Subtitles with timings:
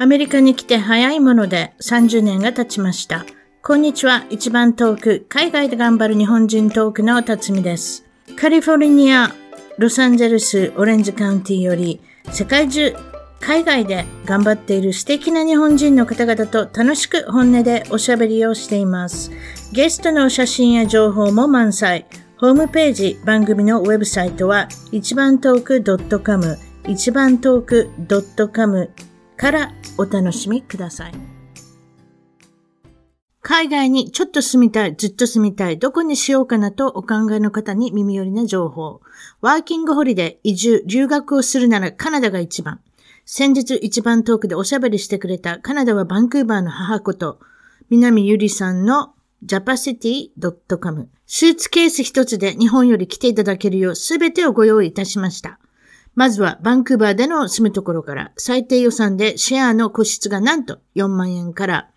[0.00, 3.26] アメリカに来て早いもので30年が経ちました。
[3.64, 4.24] こんにちは。
[4.30, 8.04] 一番遠く、海外で頑張る日本人トークの辰巳です。
[8.36, 9.34] カリフォルニア、
[9.76, 12.00] ロサンゼルス、オレンジカウンティより、
[12.30, 12.94] 世界中、
[13.40, 19.32] 海外で頑張っている素敵な日本人の方々と楽しく本音でおしゃべりをしています。
[19.72, 22.06] ゲストの写真や情報も満載。
[22.36, 26.56] ホームページ、番組のウェブサイトは、一番トーク .com、
[26.86, 27.90] 一番トーク
[28.52, 28.90] .com
[29.38, 31.14] からお楽しみください。
[33.40, 39.00] 海外にちょっと住みたい、ずっと住みたい、どこにしようかなとお考えの方に耳寄りな情報。
[39.40, 42.80] ワーキングホリデー、移住、留学をするならカナダが一番。
[43.24, 47.38] 先日一番遠くでおしゃべりしてくれたカナダはバンクーバーの母こと、
[47.88, 49.14] 南ゆりさんの
[49.46, 51.08] japacity.com。
[51.26, 55.58] スーツケース一つで日本より来ていただけるようすべてをご用意いたしました。
[56.18, 61.90] まずはバンクーバーでの住むところから最低予算でシェアの個室がなんと4万円から、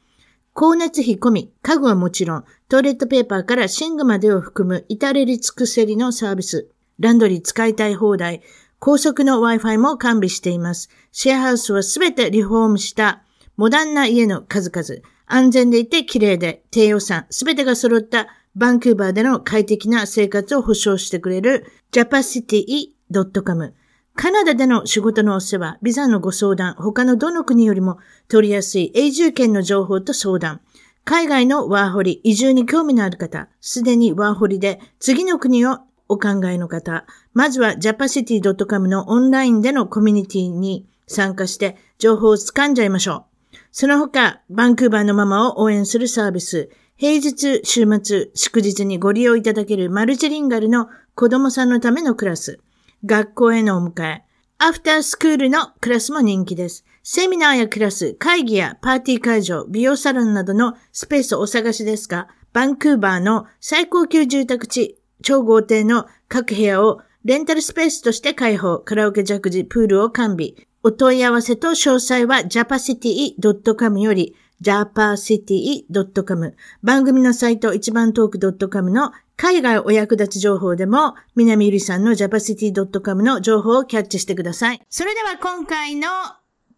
[0.54, 6.70] 光熱費込み、家具はもちろん、トイレットペーパーから寝具までを含む至れり尽くせりのサービス。
[7.00, 8.44] ランドリー使いたい放題、
[8.78, 10.92] 高速の Wi-Fi も完備しています。
[11.12, 13.24] シェアハウスはすべてリフォームした
[13.58, 15.02] モダンな家の数々。
[15.26, 23.74] 安全でいて綺麗で低予算、すべてが揃ったバンクーバーでの快適な生活を保障してくれる japacity.com。
[24.16, 30.62] カナダでの仕事のお世話、ビザのご相談、他のどの国よりも取りやすい永住権の情報と相談、
[31.04, 43.58] 海外のワーホリ、移住に興味のある方、すでにワーホリで次の国をお考えの方、まずは japacity.com のオンラインでのコミュニティに参加して情報を掴んじゃいましょう。
[43.72, 52.60] その他、バンクーバーのママを応援するサービス、平日、週末、祝日にご利用いただけるマルチリンガルの子供さんのためのクラス、
[53.06, 54.24] 学校へのお迎え、
[54.58, 56.86] アフタースクールのクラスも人気です。
[57.04, 70.54] セミナーやクラス、会議やパーティー会場、美容サロンなどのスペースをお探しですが、バンクーバーの最高級住宅地、超豪邸の各部屋をレンタルスペースとして開放、カラオケジャグジ、プールを完備。
[70.84, 84.82] お問い合わせと詳細は japacity.com より japacity.com 番組のサイト一番トーク .com の海外お役立ち情報でも南ゆりさんの japacity.com の情報をキャッチしてください。
[84.90, 86.08] それでは今回の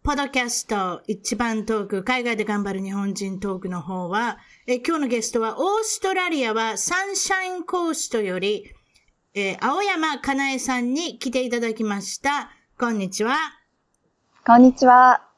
[0.02, 8.70] ポドキャスト一番トーク海外で頑張る日本人トークの方はえ今日のゲストはオーストラリアはサンシャインコーストより
[9.34, 12.50] え青山かなえさんに来ていただきました。
[12.78, 13.36] こんにちは。
[14.46, 15.33] こんにちは。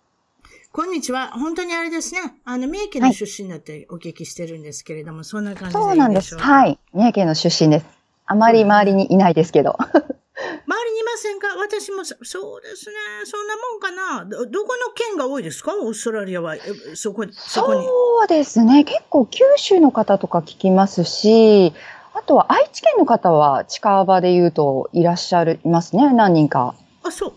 [0.77, 1.29] こんにちは。
[1.29, 2.21] 本当にあれですね。
[2.45, 6.37] あの、三重県の出身だってお聞きしてるんですけれども、はい、そんな感じでそうなんです。
[6.37, 6.79] はい。
[6.93, 7.87] 三重県の出身です。
[8.27, 9.79] あまり周りにいないですけど。
[9.81, 11.47] 周りにいませんか？
[11.57, 12.95] 私も、そうですね。
[13.25, 14.25] そんなもんかな？
[14.27, 15.73] ど、どこの県が多いですか？
[15.81, 16.57] オーストラリアは。
[16.95, 17.83] そこ、そこに。
[17.87, 18.85] そうですね。
[18.85, 21.73] 結構九州の方とか聞きますし、
[22.13, 26.13] あとは愛知県の方は近場で言うといらっしゃいますね。
[26.13, 26.75] 何人か。
[27.03, 27.33] あ、そう。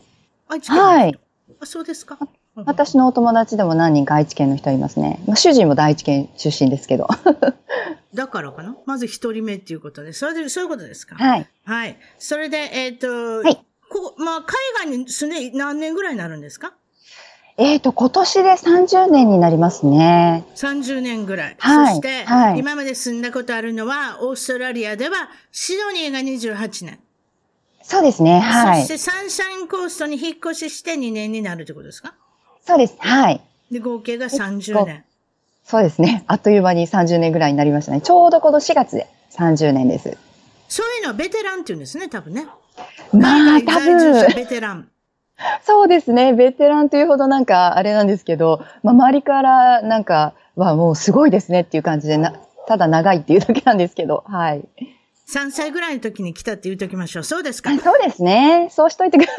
[0.49, 1.19] 愛知県はい。
[1.61, 2.19] あ、そうですか。
[2.55, 5.21] 私のお友達でも何人か愛知県の人いますね。
[5.27, 7.07] まあ、主人も愛知県出身ですけど。
[8.13, 8.75] だからかな？
[8.85, 10.13] まず一人目っていうことで。
[10.13, 11.15] それで、そういうことですか？
[11.15, 11.47] はい。
[11.63, 11.97] はい。
[12.17, 13.65] それで、えっ、ー、と、はい。
[13.89, 16.73] こまあ、海外に住んで何年ぐらいになるんですか？
[17.57, 20.45] えっ、ー、と、今年で30年になりますね。
[20.55, 21.55] 30年ぐらい。
[21.59, 21.95] はい。
[21.95, 26.99] そして、はい、今まで住んだことあるのは、オーストラリアでは、シドニーが28年。
[27.83, 28.81] そうですね、はい。
[28.81, 32.16] そして、サンシャインコーストに引っ越しして2年になるってことですか？
[32.69, 32.96] そうです。
[33.00, 33.41] はい。
[33.72, 35.03] で、合計が30年。
[35.63, 36.24] そうですね。
[36.28, 38.02] あっという間に30年ぐらいになりましたね。
[38.02, 40.18] ちょうどこの4月で30年です。
[40.68, 42.47] そういうのはベテランって言うんですね、多分ね。
[43.12, 44.35] まあ、多分。
[44.35, 44.88] ベテラン。
[45.63, 46.34] そうですね。
[46.34, 52.34] ベテランというほどなんかあれなんですけど、まあ、周りからなんかはもうすごいですねっていう感じでな、
[52.68, 54.63] ただ長いっていうだけなんですけど、はい。
[55.34, 57.23] 3歳ぐらいの時に来たって言うときましょう。
[57.23, 57.69] そうですか？
[57.79, 58.67] そうですね。
[58.72, 59.34] そうしといてくださ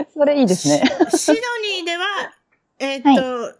[0.00, 0.06] い。
[0.16, 0.82] それいいですね。
[1.16, 2.04] シドニーでは、
[2.78, 3.54] えー、っと、はい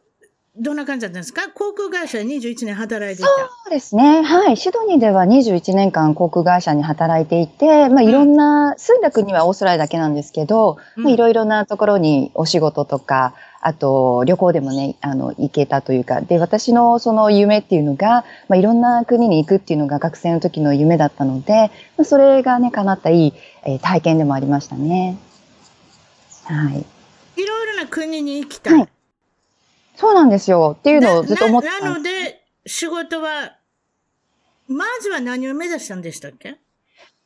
[0.56, 1.48] どんな感じだったんですか？
[1.52, 3.34] 航空会社で21年働いていたそ
[3.66, 4.22] うですね。
[4.22, 4.56] はい。
[4.56, 13.34] シドニーでは21年間航空会社に働いていて、まあいろんな、うん、住んだ国はオーストラリアだけなんですけど、うん、まあいろいろなところにお仕事とか、
[13.66, 23.32] あと旅行でもね、あの、行けたというか、で、私のその夢っていうのが、まあいろんな国に行くっていうのが学生の時の夢だったので、まあ、それがね、叶ったいい、
[23.64, 25.16] えー、体験でもありましたね。
[26.44, 26.84] はい。
[27.42, 28.74] いろいろな国に行きたい。
[28.74, 28.88] はい
[29.96, 30.76] そうなんですよ。
[30.76, 33.56] っていうのをずっと思ってたなので、仕事は、
[34.66, 36.56] まずは何を目指したんでしたっけ？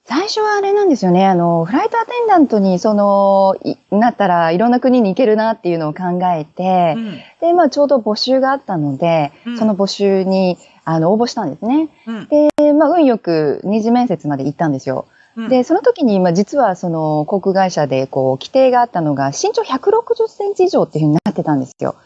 [0.09, 1.27] 最初はあれなんですよね。
[1.27, 3.57] あの、フライトアテンダントに、その、
[3.91, 10.57] なったらいろんな国に行けるなっていうのを考えて、うん、で、まあちょうど募集があったので、うん、その募集に、
[10.87, 11.91] あの、応募したんですね。
[12.07, 15.05] うん、で、まあ運よく二次面接まで行ったんですよ。
[15.51, 21.97] で、その時に、まあ実はその航空会社でこう規定があったのが身長160センチ以上っていうふうになってたんですよ。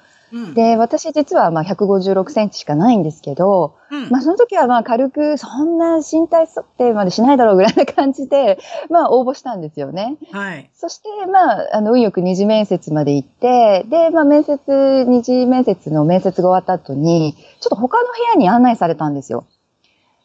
[0.54, 8.58] で、私実はまあ156センチしかないんですけど、うん、まあその時はまあ軽くそんな身体測定までしないだろうぐらいな感じで、
[8.88, 10.16] まあ応募したんですよね。
[10.32, 10.70] はい。
[10.74, 19.44] そしてまあ、あの、運よく二次面接まで行って、で、まあ面接、二次面接の面接が終わった後に、ちょっと他の部屋に案内されたんですよ。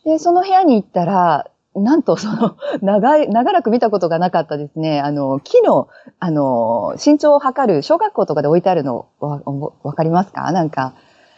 [0.05, 5.87] で、その部屋に行ったら、なんとその、 長い、長らく見たことがなかったですね、あの、木の、
[6.19, 9.41] あの、身長を測る、小学校とかで置いてあるの、わ、
[9.83, 10.51] わかりますか？
[10.51, 10.93] なんか、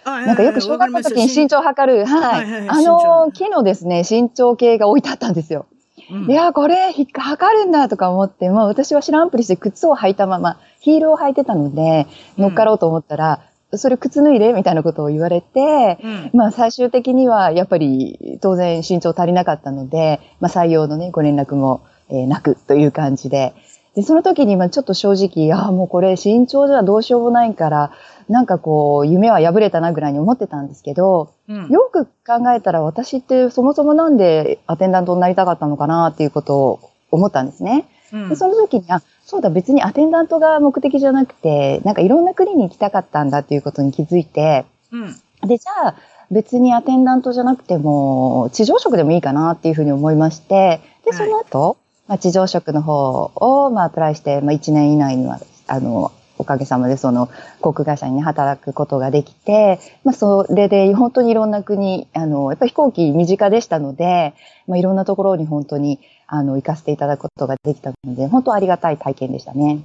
[0.06, 2.68] なんかよく小学校の時に身長を測る、はい。
[2.69, 5.65] あの、木のですね、身長計が置いてあったんですよ。
[6.12, 12.07] うん、いや、これ、測るんだとか思って、もう私は知らんぷりして靴を履いたまま、ヒールを履いてたので、
[12.38, 13.41] 乗っかろうと思ったら、
[13.77, 23.54] それ靴脱いでみたいなことを言われて、うん、まあ最終的にはやっぱり当然身長足りなかったので、まあ採用のね、ご連絡も、えー、なくという感じで。
[23.95, 27.92] で、その時にまあちょっと正直、ああ、もうこれ身長じゃどうしようもないから、
[28.27, 36.80] なんかこう、夢は破れたなぐらいに思ってたんですけど、うん、よく考えたら私ってそもそもなんでアテンダントになりたかったのかなっていうことを
[37.12, 37.88] 思ったんですね。
[38.13, 45.95] うん、でその時に、あ、そうだ、別にアテンダントが目的じゃなくて、なんかいろんな国に行きたかったんだっていうことに気づいて、うん、で、じゃあ、
[46.31, 51.77] 別にアテンダントじゃなくても、地上職でもいいかなっていうふうに思いまして、で、その後、はい、
[52.07, 57.29] まあ、地上職の方を、まあ、アプライして、まあ、1年以内には、あの、おかげさまでその
[57.61, 64.33] 航空会社に働くことができて、まあそれで本当にいろんな国、あの、やっぱり飛行機身近でしたので、
[64.65, 65.99] まあいろんなところに本当に
[66.31, 69.83] あの、行かせていただくことができたので、本当ありがたい体験でしたね。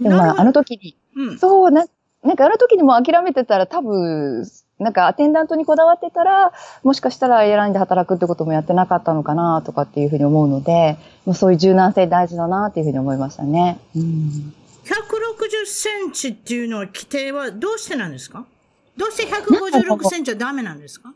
[0.00, 1.84] でもまあ、あの時に、うん、そうな、
[2.22, 4.46] なんかあの時にも諦めてたら多分、
[4.78, 6.52] なんかアテンダントにこだわってたら、
[6.84, 10.96] もしかしたら選んで働くってこともやってなかったのかなとかっていうふうに思うので、
[11.26, 13.78] もうそういう柔軟性大事だなっていうふうに思いましたね。
[13.94, 14.54] うん、
[14.84, 18.46] 160センチっていうのは規定はどうしてなんですか？
[18.96, 21.12] どうして156センチはダメなんですか？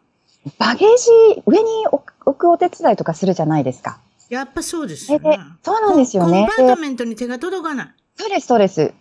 [0.59, 3.99] バゲージ上に置くお手伝いとかするじゃないですか。
[4.29, 5.39] やっぱそうですよね。
[5.63, 6.49] そうなんですよね。
[6.57, 7.95] コンパートメントに手が届かない。
[8.17, 8.93] そうです、そうです。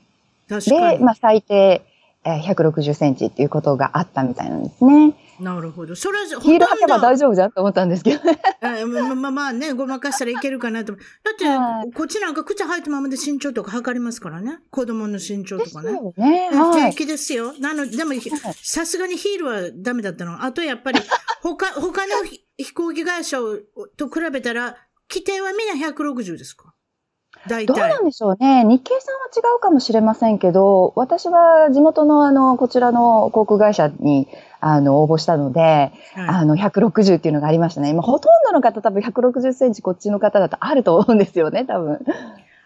[0.70, 1.86] で、まあ最低、
[2.26, 5.14] えー、160センチっていうことがあったみたいなんですね。
[5.40, 5.96] なるほど。
[5.96, 8.40] それは、ヒール履けば大丈夫じゃんと思ったんですけどね。
[8.62, 10.94] ままあまあね、ごまかしたらいけるかなと。
[10.94, 14.60] だって、こっちなんか靴履いたままで身長とか測りますからね。
[14.70, 15.92] 子供の身長とかね。
[15.92, 16.50] そうね。
[16.52, 17.54] 平気ですよ。
[17.60, 18.14] なのでも、
[18.62, 20.44] さすがにヒールはダメだったの。
[20.44, 21.02] あとやっぱり、
[21.42, 22.14] 他、他の
[22.58, 23.40] 飛行機会社
[23.98, 24.78] と比べたら、
[25.14, 26.74] 規定はみんな160ですか？
[27.48, 27.68] 大体。
[27.68, 28.64] どうなんでしょうね。
[28.64, 34.28] 日経さんは違うかもしれませんけど、私は地元のあの、こちらの航空会社に、
[34.60, 37.90] あの、応募したので、はい、あの、160っていうのがありましたね。
[37.90, 42.00] 今、ほとんどの方多分160センチこっちの方だとあると思うんですよね、多分。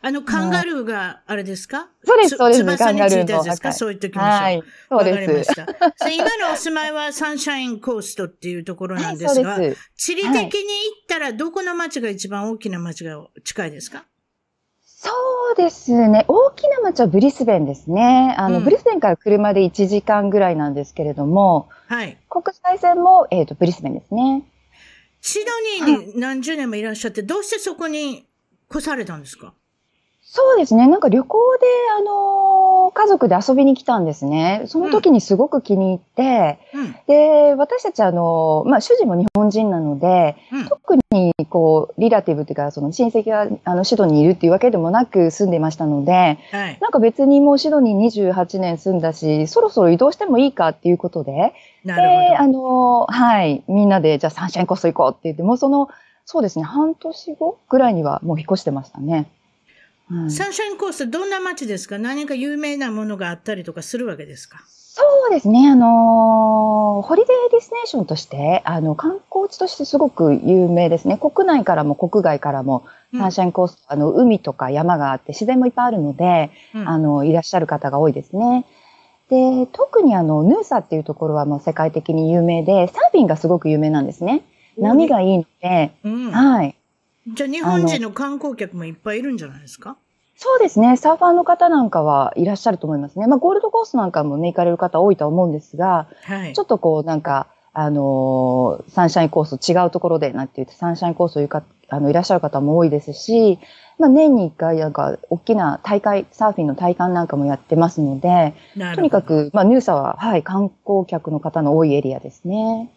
[0.01, 1.89] あの、カンガルーが、あれですか？
[2.05, 2.77] そうです、そうです。
[2.77, 3.43] カンガルーの。
[3.43, 4.29] ですかそう言っておきましょう。
[4.29, 5.59] はい、そうです。
[5.59, 6.09] わかりました。
[6.09, 10.51] 今のお住まいはサンシャインコーストっていうところなんですが、はい、地理的に行っ
[11.07, 14.05] たらどこの町が一番大きな町が近いですか？
[14.99, 15.11] そ
[15.53, 16.25] うですね。
[16.27, 18.35] 大きな町はブリスベンですね。
[18.37, 22.17] あの、うん、ブリスベンから車で1時間ぐらいなんですけれども、はい。
[22.29, 24.43] 国際線も、えっ、ー、と、ブリスベンですね。
[25.21, 28.27] シドニーに何十年もいらっしゃって、どうしてそこに
[28.71, 29.53] 越されたんですか？
[30.37, 30.87] そうですね。
[30.87, 31.65] なんか旅行で、
[31.97, 34.65] あのー、家族で遊びに来たんですね。
[34.67, 51.93] その時にすごく気に入って、うん、で、私たちあのー、まあ、主人も日本人なので、うん、特にこう、リラティブっていうか、その親戚があのシドにいるっていうわけでもなく住んでましたので、はい、なんか別にもうシドに28年住んだし、そろそろ移動してもいいかっていうことで、で、
[52.37, 55.89] あのー、はい、みんなで、じゃあサンシャインコースト行こうって言って、もうその、
[56.25, 59.31] そうですね、半年後ぐらいにはもう引っ越してましたね。
[60.29, 61.97] サンシャインコーストどんな街ですか？
[61.97, 64.63] 何か有名なものがあったりとかするわけですか？
[64.65, 65.69] そうですね。
[65.69, 71.17] あの holiday destination として、あの、観光地としてすごく有名ですね。
[71.17, 72.85] 国内からも国外からも、
[73.15, 78.65] サンシャインコースト、あの、海とか山があって、自然もいっぱいあるので、うん、あの、いらっしゃる方が多いですね。
[79.29, 84.41] で、特にあの、ヌーサっていうところはもう世界的に有名で、サーフィンがすごく有名なんですね。
[84.79, 86.75] 波がいいので、うん、はい。
[87.33, 89.97] じゃあ日本人の観光客もいっぱいいるんじゃないですか？
[90.39, 90.97] そうですね。
[90.97, 93.25] サーファーの方なんかはいらっしゃると思いますね。
[93.27, 103.59] まあ、ゴールドコースなんかもね、行かれる方多いとは思うんですが、はい、ちょっとこう、なんか、あのー、サンシャインコース違うところで、なんて言って、サンシャインコースを行かあの、いらっしゃる方も多いですし、
[103.97, 108.53] まあ、年に一回、なんか、大きな大会、サーフィンの大会なんかもやってますので、
[108.95, 112.91] とにかく、まあ、ニューサは、はい、観光客の方の多いエリアですね。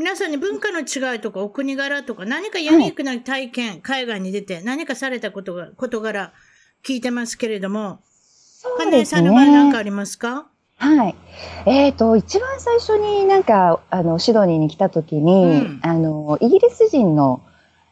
[0.00, 6.32] 皆さんに文化の違いとかお国柄とか何かユニークな体験、はい、海外に出て何かされたことが、事柄
[6.82, 9.18] 聞いてますけれども、そうですね。
[9.18, 10.46] さんの場合何かありますか？
[10.78, 11.14] はい。
[11.66, 17.42] えっ、ー、と、一番最初になんか、あの、シドニーに来た時に、うん、あの、イギリス人の、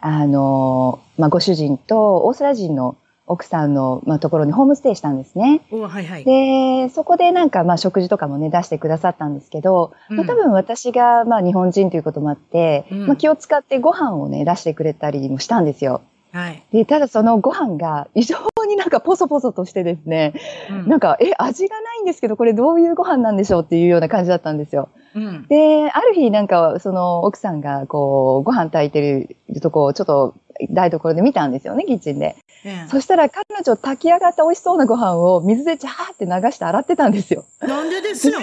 [0.01, 2.97] あの、まあ、ご主人とオーストラリア人の
[3.29, 5.61] 奥さんの、まあ、ところにホームステイしたんですね。
[5.71, 16.01] はいはい、で、そこでなんか、まあ、食事とかもね、出してくださったんですけど、うん、まあ、多分私が、まあ、日本人ということもあって、うん、まあ、気を使ってご飯をね、出してくれたりもしたんですよ。
[16.33, 16.63] はい。
[16.73, 20.35] で、ただそのご飯が異常になんかポソポソとしてですね、
[20.71, 24.91] うん、なんか、え、味がないんですけど、これどういうご飯なんでしょうっていうような感じだったんですよ。
[25.15, 30.35] うん、で、ある日なんか、その奥さんがこう、ご飯炊いてるとこをちょっと
[30.71, 32.37] 台所で見たんですよね、キッチンで。
[32.67, 37.45] うん、そしたら彼女炊き上がった美味しそうなご飯を水でジャーって流して洗ってたんですよ。
[37.61, 38.39] なんでですの？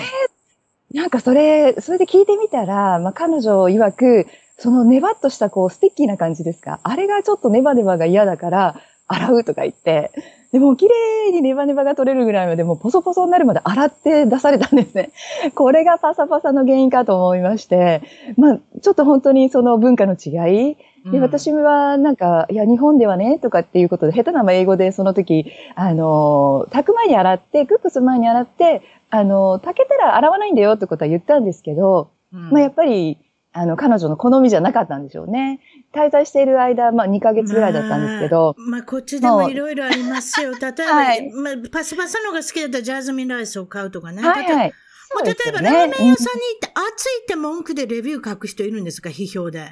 [0.94, 6.80] なんかそれ、それで聞いてみたら、まあ彼女曰く、そのネバッとしたこう sticky な感じですか？
[6.84, 10.12] あれがちょっとネバネバが嫌だから洗うとか言って、
[10.52, 15.12] でも綺麗にネバネバが取れるぐらいまでもうポソポソになるまで洗って出されたんですね。
[15.54, 18.02] これがパサパサの原因かと思いまして、
[18.38, 20.78] まあちょっと本当にその文化の違い、
[21.12, 28.82] で、私はなんか、いや、日本ではね、とかっていうことで、下手な英語でその時、あの、炊く前に洗って、クックする前に洗って、
[29.12, 33.20] あの、炊けたら洗わないんだよってことは言ったんですけど、うん、まあやっぱり、
[33.58, 35.62] あの、彼女の好みじゃなかったんでしょうね。
[35.94, 38.54] 滞在している間、まあ2ヶ月ぐらいだったんですけど。
[38.58, 40.52] まあ、まあ、こっちでもいろいろありますよ。
[40.60, 44.22] 例えば、はい、まあ、パスパサのが好きだったらジャズミンライスを買うとかね。
[44.22, 44.74] はいはい。
[45.14, 46.16] もう例えば、ラーメン屋さんに行っ
[46.60, 49.08] て暑いって文句でレビュー書く人いるんですか？
[49.10, 49.62] 批評で。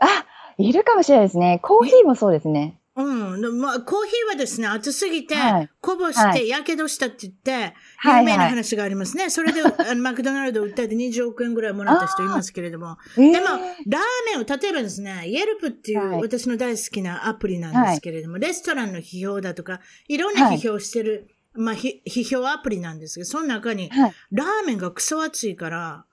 [0.00, 0.26] あ、
[0.58, 1.60] いるかもしれないですね。
[1.62, 2.79] コーヒーもそうですね。
[3.04, 3.60] うん。
[3.60, 5.34] まあ、コーヒーはですね、暑すぎて、
[5.80, 9.30] こぼして、やけどしたって言って、有名な話がありますね。
[9.30, 12.98] それで、 あのマクドナルドを訴えて20億円ぐらいもらった人いますけれども。
[13.16, 23.90] でも、ラーメンを、例えばですね、イェルプっていう私の大好きなアプリなんですけれども、レストランの批評だとか、いろんな批評してる、まあ、 批評アプリなんですけど、その中に、
[24.30, 26.04] ラーメンがクソ熱いから、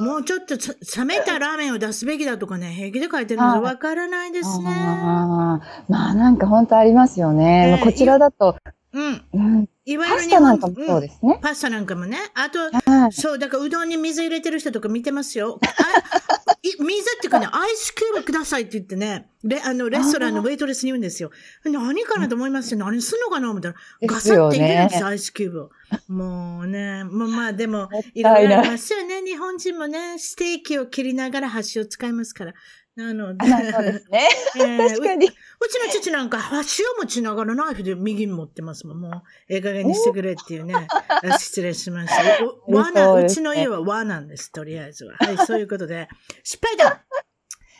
[0.00, 0.54] もうちょっと
[0.98, 4.66] 冷めたラーメンを出すべきだとかね、平気で書いてるのでわからないですね。
[4.68, 7.78] あまあなんか本当ありますよね。
[7.78, 8.56] えー、こちらだと、
[8.92, 9.22] うん。
[9.32, 9.68] うん。
[9.86, 11.34] いわゆるパスタなんかもそうですね。
[11.34, 12.16] うん、パスタなんかもね。
[12.34, 15.58] あと、はい、そう、だからうどんに水入れてる人とか見てますよ。
[15.62, 21.30] あ水っていうかね、アイスキューブくださいって言ってね、レあのレストランのウェイトレスに言うんですよ。
[21.64, 22.78] 何かなと思いますよ。
[22.78, 23.50] 何すんのかな？
[23.50, 25.70] 思ったら、ガサって入れるんですよ、アイスキューブを。
[26.08, 29.22] もうね、まあまあでも、いろいろありますよね。
[29.22, 32.54] 日本人もね、ステーキを切りながら箸を使いますから。
[32.96, 33.44] なので。
[33.46, 34.28] そうですね。
[34.56, 35.30] えー、確かにう。
[35.30, 35.32] う
[35.68, 39.00] ちの父なんか箸を持ちながらナイフで右に持ってますもん。
[39.00, 40.74] もう、ええ加減にしてくれっていうね。
[41.38, 42.22] 失礼しました。
[42.68, 45.16] 和な、うちの家は和なんです、とりあえずは。
[45.18, 46.08] はい、 そういうことで。
[46.44, 47.04] 失敗だ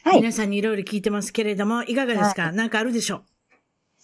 [0.02, 0.16] はい。
[0.16, 3.33] 皆さんにいろいろ聞いてますけれども、いかがですか、はい、なんかあるでしょう？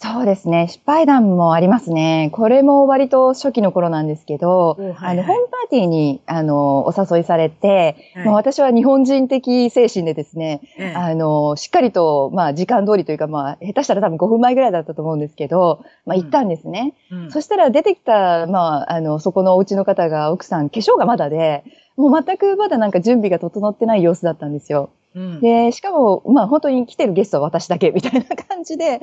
[0.02, 0.66] そうですね。
[0.68, 2.30] 失敗談もありますね。
[2.32, 10.62] これも割と初期の頃なんですけど、はいはい、あの、ホームパーティーに、あの、お誘いされて、はい、まあ、私は日本人的精神でですね、
[10.94, 16.94] あの、しっかりと、まあ、時間通りというか、まあ、下手したら多分5分前ぐらいだったと思うんですけど、まあ、行ったんですね。
[17.10, 21.62] うんうん、そしたら出てきた、まあ、あの、そこのお家の方が、奥さん、化粧がまだで、
[21.98, 24.88] もう全くまだなんか準備が整ってない様子だったんですよ。
[25.14, 29.00] うん、で、しかも、まあ本当に来てるゲストは私だけみたいな感じで、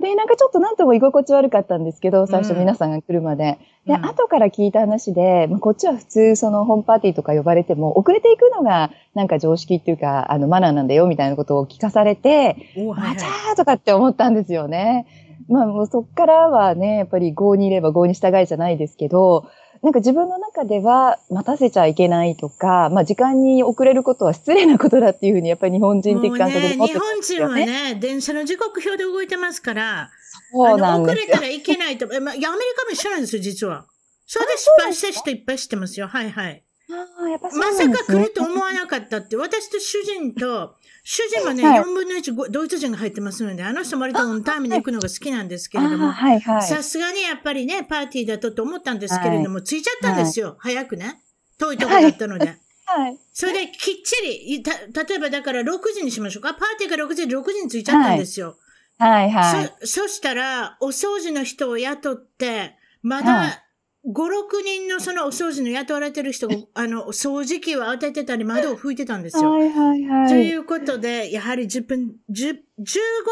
[0.00, 3.58] で、なんかちょっとなんとも居心地悪かったんですけど、最初皆さんが来るまで。
[3.86, 12.56] で、うん、後から聞いた話で、まあ、こっちは普通そのホームパーティーとか呼ばれても、遅れていくのがなんか常識っていうか、あのマナーなんだよみたいなことを聞かされて、
[12.96, 15.06] あちゃーとかって思ったんですよね。
[15.48, 19.50] まあもうそっからはね、やっぱり合にいれば合に従いじゃないですけど、
[19.82, 27.64] なんか自分の中では待たせちゃいけないとか、まあ時間に遅れることは失礼なことだっていうふうにやっぱり日本人的感覚で持ってますよね。
[27.64, 30.10] 日本人はね、電車の時刻表で動いてますから、
[30.52, 32.06] そうなん遅れたらいけないと。
[32.06, 32.48] まあ、アメリカ
[32.84, 33.86] も一緒なんですよ、実は。
[34.24, 36.06] それで失敗した人いっぱい知ってますよ。
[36.06, 36.62] はいはい。
[36.90, 46.12] あやっぱまさか来ると思わなかったって、私と主人と、主人はね、はい、4分の1ドイツ人が入ってますので、あの人も割とオンタイムに行くのが好きなんですけれども、
[46.60, 51.20] さすがにやっぱりね、パーティーだとと思ったんですけれども、はい、着いちゃったんですよ、早くね。
[51.58, 52.56] 遠いとこだったので。
[52.84, 53.18] はい。
[53.32, 54.72] それできっちり、た、
[55.04, 56.54] 例えばだから6時にしましょうか。
[56.54, 58.56] パーティーが6時、6時に着いちゃったんですよ。
[58.98, 63.64] はい、はい、そ、そしたら、お掃除の人を雇って、まだ、
[64.04, 69.52] 5、6人のそのお掃除の雇われてる人が、 あの、掃除機を当ててたり窓を拭いてたんですよ。
[69.52, 70.28] はいはいはい。
[70.28, 72.58] ということで、やはり10分、10 15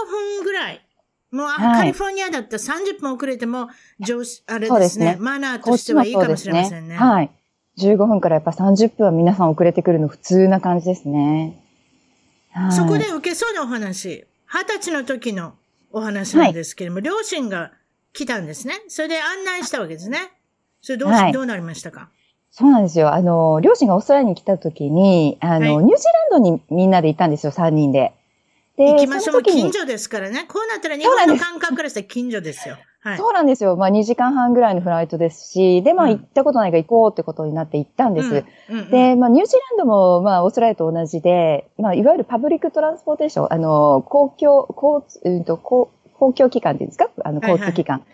[0.08, 0.86] 分ぐらい。
[1.32, 3.68] もう、あはいカリフォルニアだったら30分遅れても、
[4.00, 6.96] 上司、あれでねですすねマナーことしてはいいかもしれませんね。。
[6.96, 7.30] はい。
[7.78, 11.60] 15分からやっぱ30分は皆さん遅れてくるの普通な感じですね。
[12.52, 15.54] はい、そこで受けそうなお話、二十歳の時の
[15.92, 17.72] お話なんですけれども、両親が
[18.12, 18.74] 来たんですね。
[18.88, 20.18] それで案内したわけですね。
[20.82, 22.08] それどうし、はいどうなりましたか？
[22.52, 23.12] そうなんですよ。
[23.14, 28.12] あの、両親がオーストラリアに来た時に、あの、はいニュージーランドにみんなで行ったんですよ、3人で。
[28.76, 29.42] で、行きましょう。
[29.42, 30.46] 近所ですからね。
[30.48, 32.76] こうなったら日本の感覚からしたら近所ですよ。
[33.02, 33.18] はい。
[33.18, 33.76] そうなんですよ。
[33.76, 38.28] まあ2時間半ぐらいのフライトですし、で、まあうん行ったことないから行こうってことになって行ったんです。
[38.28, 38.34] うん
[38.70, 47.08] うんうんで、まあニュージーランドも、まあオーストラリアと同じで、まあいわゆる public transportation、あの、公共、交通、うんと、公公共機関っていうんですか？
[47.24, 48.08] あの、はいはい交通機関はい。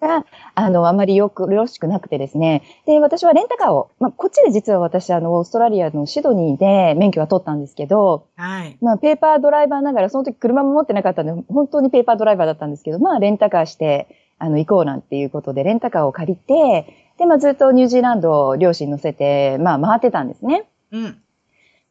[0.00, 2.62] が、あの、あまりよく、よろしくなくてですね。
[2.86, 8.76] で、私はレンタカーを、まあこっちで実は私、あの、オーストラリアのシドニーで免許は取ったんですけど、はい。
[8.80, 20.64] まあ、ペーパードライバーながら、その時車も持ってなかったんで、本当にペーパードライバーだったんですけど、まあ、レンタカーして、あの、行こうなんていうことで、レンタカーを借りて、で、まあ、ずっとニュージーランドを両親乗せて、まあ、回ってたんですね。
[20.90, 21.22] うん。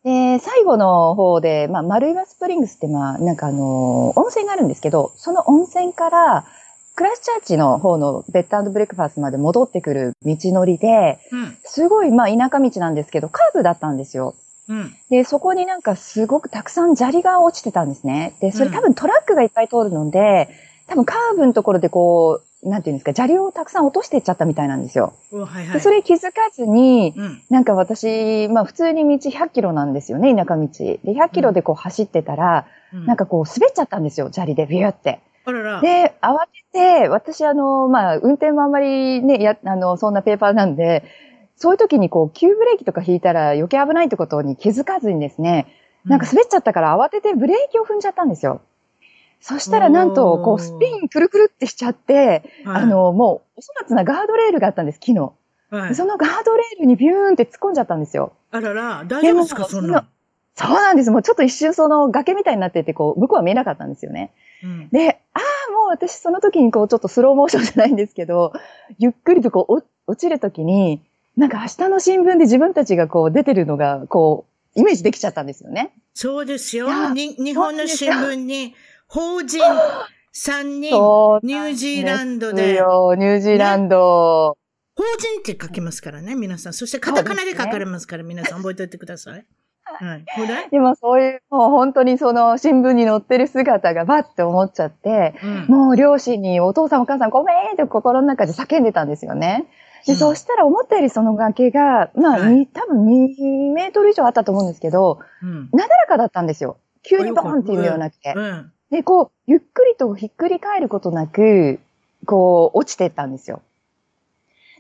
[0.04, 6.46] で、最後の方で、まあ、マルイワスプリングスって、まあ、なんかあの、温泉があるんですけど、その温泉から、
[7.02, 11.58] クライスチャーチの方のベッドブレックファーストまで戻ってくる道のりで、うん。
[11.64, 14.36] すごい、まあ、田舎道なんですけど、カーブだったんですよ。
[14.70, 14.96] うん。
[15.10, 18.36] で、そこになんかすごくたくさん砂利が落ちてたんですね。
[18.40, 20.50] で、それうん多分トラックがいっぱい通るので、
[20.86, 25.14] 多分カーブのところでこう、なんていうんですか、砂利をたくさん落としていっちゃったみたいなんですよ。
[25.32, 25.74] おはいはい。
[25.74, 27.42] で、それ気づかずに、うん。
[27.50, 30.68] なんか私、まあ普通に道100キロなんですよね、田舎道。
[30.68, 35.22] で、100キロでこう走ってたら、うんなんかこう滑っちゃったんですよ、砂利でビューって。
[35.82, 41.04] で、慌てて、私あの、まあ運転もあんまりね、や、あの、そんなペーパーなんで、
[41.56, 45.68] そういう時にこう、急ブレーキとか引いたら余計危ないってことに気づかずにですね、
[46.06, 48.62] なんか滑っちゃったから慌ててブレーキを踏んじゃったんですよ。
[49.40, 55.34] そしたらなんと、こう、スピンくるくるってしちゃって、あ、の、もう、お粗末なガードレールがあったんです、木の。
[55.72, 58.34] はい、そのガードレールにビューンって突っ込んじゃったんですよ。
[58.52, 60.06] あらら、大丈夫ですか、そんな。
[60.56, 61.12] そうなんです。
[61.12, 64.32] もうちょっと一瞬その崖みたいになってて、こう、向こうは見えなかったんですよね。
[64.64, 64.90] うん。
[64.90, 68.54] で、ああ、もう私その時にこう、ちょっとスローモーションじゃないんですけど、
[69.00, 71.02] ゆっくりとこう、お落ちる時に、
[71.38, 74.46] なんか明日の新聞で自分たちがこう、出てるのが、こ
[74.76, 75.94] う、イメージできちゃったんですよね。
[76.14, 78.74] そうですよ日本の新聞に、
[79.08, 79.62] 法人
[80.34, 80.80] 3人、
[81.44, 84.58] ニュージーランドでニュージーランド。
[84.96, 86.74] 法人って書きますからね、皆さん。
[86.74, 89.46] そしてカタカナで書かれますから、皆さん覚えておいてください。
[89.94, 90.26] はい。
[90.36, 95.66] ほら、でもそういう、もう本当にその新聞に載ってる姿がバッて思っちゃって、うん。
[95.68, 99.68] もう両親にお父さんお母さんごめんって心の中で叫んでたんですよね。
[100.06, 105.70] で、うんそしたら思ったよりその崖が、まあ、はいに多分2メートル以上あったと思うんですけど、うん。
[105.72, 106.78] なだらかだったんですよ。
[107.04, 108.34] 急にボーンっていうんではなくて。
[108.36, 108.72] うん。
[108.92, 111.80] で、こう、ゆっくりとひっくり返ることなく、
[112.26, 113.62] こう、落ちてったんですよ。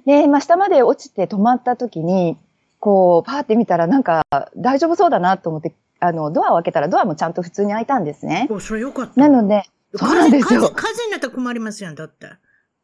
[0.05, 2.37] で、まあ、下まで落ちて止まった時に、
[2.81, 4.23] こう、パーって見たらなんか
[4.57, 8.47] 大丈夫そうだなと思って、あの、ドアを開けたらドアもちゃんと普通に開いたんですね。
[8.49, 9.21] お、それよかった。
[9.21, 9.63] なので、
[9.93, 12.27] そうなんですよ風、風風になったら困りますよ、だって。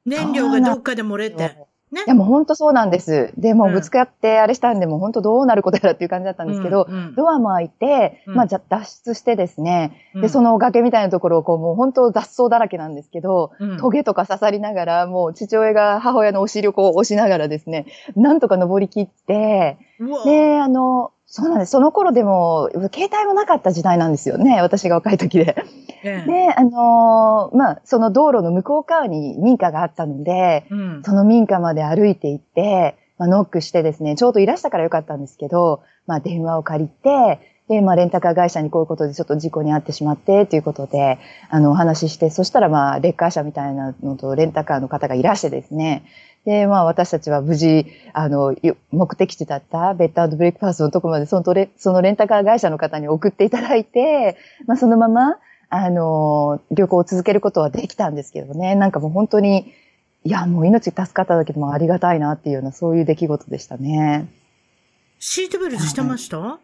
[0.06, 1.67] 燃料がどっかで漏れて。
[1.92, 2.04] ね。
[2.06, 3.32] いや、もう本当そうなんです。
[3.38, 7.16] で、もぶつかってあれしたんで、もう本当どうなることやらっていう感じだったんですけど、うんうん。
[7.16, 8.36] ドアも開いて、うん。
[8.36, 10.22] まあ、じゃ脱出してですね、うん。
[10.22, 13.78] で、その崖みたいなところをこう、もう本当雑草だらけなんですけど、うん。
[13.78, 19.78] トゲとか刺さりながら、もう父親が母親のお尻をこう押しながらですね、なんとか登り切って、
[20.26, 21.72] で、あの、そうなんです。
[21.72, 24.62] その頃でも、携帯もなかった時代なんですよね。
[24.62, 25.56] 私が若い時で。
[26.04, 31.02] ええで、あのまあ、その道路の向こう側に民家があったので、うん。
[31.04, 46.04] その民家まで歩いて行って、まあ、ノックしてですね、ちょうどいらしたからよかったんですけど、まあ、電話を借りて、で、まあ、レンタカー会社にこういうことでちょっと事故に遭ってしまって、ということで、あの、お話しして、そしたらまあ、レッカー車みたいなのとレンタカーの方がいらしてですね、
[46.48, 48.56] で、まあ、私たちは無事、あの、
[48.92, 55.36] 目的地だったベッドブレイクファーストのとこまで、そのレ、そのレンタカー会社の方に送っていただいて、まあ、そのまま、
[55.70, 59.74] あの、旅行を続けることはできたんですけどね、なんかもう本当に、
[60.24, 64.30] いや、もう命助かっただけでもありがたいなっていうような、そういう出来事でしたね。
[65.20, 66.60] シートベルトしてました？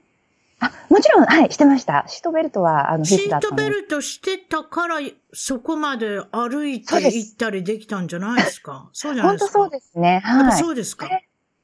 [0.66, 2.06] あ、もちろん、はい、してました。
[2.08, 4.98] シートベルトは、あの、必シ須だったのでートベルトしてたから、
[5.34, 8.90] そこまで歩いて行ったりできたんじゃないですか？
[8.94, 9.60] そうじゃない本当ですか？
[9.60, 10.20] そうですね。
[10.24, 10.60] はい。
[10.60, 11.08] そうですか？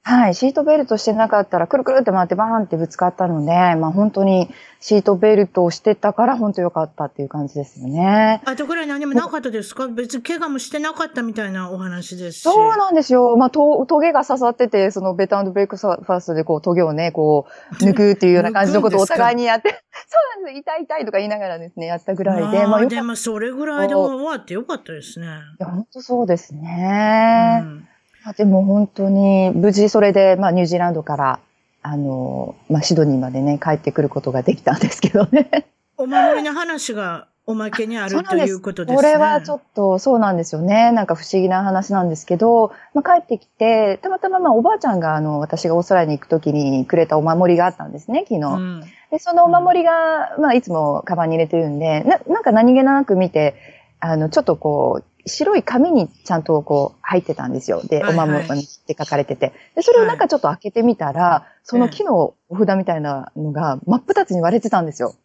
[0.02, 8.42] はい、シートベルトしてなかったら、くるくるって回ってバーンってぶつかったので、まあ本当にシートベルトをしてたから本当良かったっていう感じですよね。
[8.46, 9.88] あとこれは何もなかったですか？
[9.90, 12.42] 別に怪我もしてなかったみたいなお話ですし。
[12.42, 13.36] そうなんですよ。
[13.38, 19.70] まあ、と、トゲが刺さってて、そのベタブレイクファーストでこう、トゲをね、こう、 抜くっていうような感じのことをお互いにやって、
[20.08, 20.60] そうなんです。
[20.60, 22.66] 痛い痛いとか言いながらですね、やったぐらいで。
[22.66, 25.28] まあ、でもそれぐらいで終わってよかったですね。
[25.28, 27.60] いや、本当そうですね。
[27.64, 27.89] うん
[28.30, 31.40] あでも本当に、無事それで、まあ、ニュージーランドから、
[31.82, 35.68] あの、まあ、シドニーまでね、帰ってくることができたんですけどね。
[35.98, 38.96] お守りの話がおまけにあるということですね。
[38.96, 40.92] これはちょっとそうなんですよね。
[40.92, 48.46] なんか不思議な話なんですけど、まあ、帰ってきて、たまたままあおばあちゃんがあの私がオーストラリアに行くときにくれたお守りがあったんですね、昨日。
[48.46, 53.56] うんで、そのお守りが、まあいつもカバンに入れてるんで、ななんか何気なく見て、
[54.00, 57.82] あの、ちょっとこう、白い紙にちゃんとこう入ってたんですよ。
[57.84, 59.54] で、はいはいお守りって書かれてて。
[59.76, 65.16] で、それをなんかちょっと開けてみたら、その木のお札みたいなのが真っ二つに割れてたんですよ。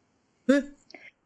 [0.51, 0.63] え？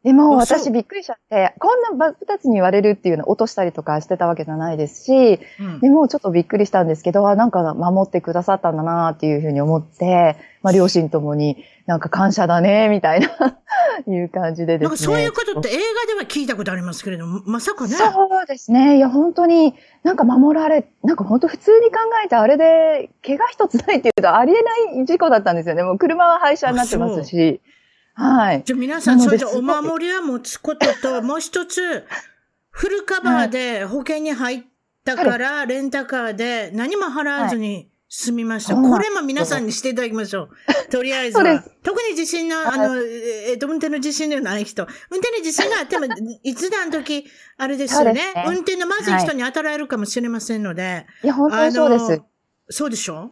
[0.03, 13.27] でも私びっくりしちゃって、こんな真っ二つに言われるっていうのを落としたりとかしてたわけじゃないですし、うんでもちょっとびっくりしたんですけど、あなんか守ってくださったんだなっていうふうに思って、まあ 両親ともになんか感謝だね、みたいな
[14.07, 14.83] いう感じでですね。
[14.83, 17.95] なんかそういうことって映画では聞いたことありますけれども、まさかね。
[17.95, 18.97] そうですね。
[18.97, 19.73] いや、本当に、
[20.03, 25.81] なんか守られ、なんか本当普通に考えてあれで、怪我一つないっていうとありえない事故だったんですよね。
[25.81, 27.59] もう車は廃車になってますし。
[28.13, 28.61] はい。
[28.63, 32.05] じゃあ皆さん、それでお守りは持つことと、 もう一つ、
[32.69, 34.63] フルカバーで保険に入っ
[35.03, 38.75] たから、レンタカーで何も払わずに済みました。
[38.75, 40.49] はいこれも皆さんにしていただきましょう。
[40.89, 41.71] とりあえずはそうです。
[41.83, 44.87] 特に自信の、あの、えっと、運転の自信のない人。
[45.11, 46.07] 運転に自信があっても、
[46.43, 47.25] いつだの時、
[47.57, 51.05] あれですよねそうですね運転のまずい人に当たられるかもしれませんので。
[51.23, 52.21] いや、本当にそうです。
[52.71, 53.31] そうでしょ？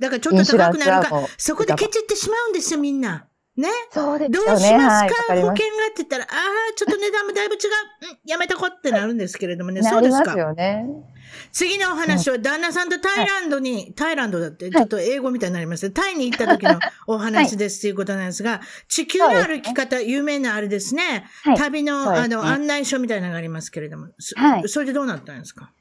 [0.00, 3.28] だからちょっと高くなるかそこでケチってしまうんですよ、みんな。
[3.56, 3.68] ね？
[3.92, 4.38] そうですね。
[4.38, 5.08] うしますはい。
[5.08, 5.50] わか、かります。
[5.50, 7.60] 保険がって言ったら、ああ、ちょっと値段もだいぶ違う。
[8.02, 9.82] うん、やめとこうってなるんですけれどもね。
[9.82, 10.18] そうですか。
[10.18, 10.86] なりますよね。
[11.52, 15.86] 次のお話は、旦那さんとタイランドに、タイランドだって、ちょっと英語みたいになります。
[15.86, 15.92] ね。
[15.92, 21.26] タイに行った時のお話ですということなんですが、地球の歩き方、有名なあれですね。
[21.42, 21.56] はい。
[21.56, 24.08] 旅の、あの、案内書みたいなのがありますけれども。
[24.66, 25.72] それでどうなったんですか？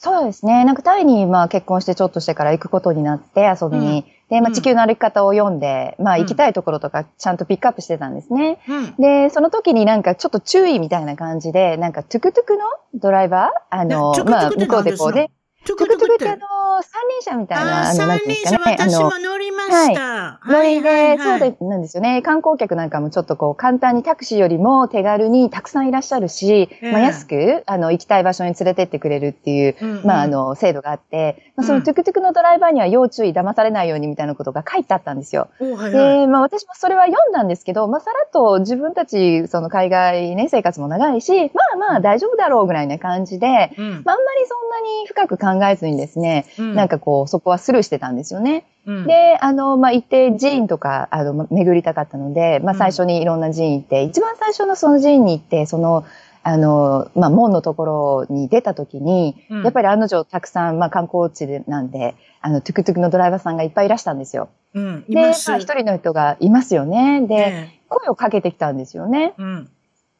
[0.00, 0.64] そうですね。
[0.64, 4.04] なんかタイにまあ結婚してちょっとしてから行くことになって遊びに。
[4.30, 8.60] で、まうんあ地球の歩き方を読んで、まあうん行きたいところとかちゃんとピックアップしてたんですね。
[8.68, 8.94] うん。
[8.96, 13.76] で、その時になんかちょっと注意みたいな感じで、なんかトゥクトゥクのドライバー？
[13.76, 15.32] あのね、まあ向こうでこうね、
[15.66, 18.76] トゥクトゥクってあの、三輪車みたいな、あ三ていうん輪車、ですかね。
[18.78, 20.40] 私も乗りました。
[20.46, 22.22] ノリで、そうはいで、なんですよね。
[22.22, 35.48] 観光客なんかもちょっとこう、簡単にタクシーよりも手軽にたくさんいらっしゃるし、ええまあ安く、あの、行きたい場所に連れてってくれるっていう、まああの、制度があって、まあ、そうんのトゥクトゥクのドライバーには要注意、騙されないようにみたいなことが書いてあったんですよ。
[35.60, 48.64] で、まあ私もそれは読んだんですけど、まあさらっと自分たち、その海外ね、生活も長いし、まあまあ大丈夫だろうぐらいな感じで、うんまああんまりそんなに深く考えずにですね、うんなんかこう、そこはスルーしてたんですよね。
[48.86, 56.04] うんで、あの、まあ、行って寺院とか、あの、ま巡りたかったので、まあ、最初にいろんな寺院行って、一番最初のその寺院に行って、その、
[56.42, 64.48] あの、まあ、門のところに出た時に、うんやっぱり案の定たくさん、まあ、観光地でなんで、あの、トゥクトゥクのドライバーさんがいっぱいいらしたんですよ。
[64.74, 65.30] うん、いで、まあ。
[65.32, 67.26] 一人の人がいますよね。
[67.26, 69.34] で、え声をかけてきたんですよね。
[69.38, 69.70] えうん。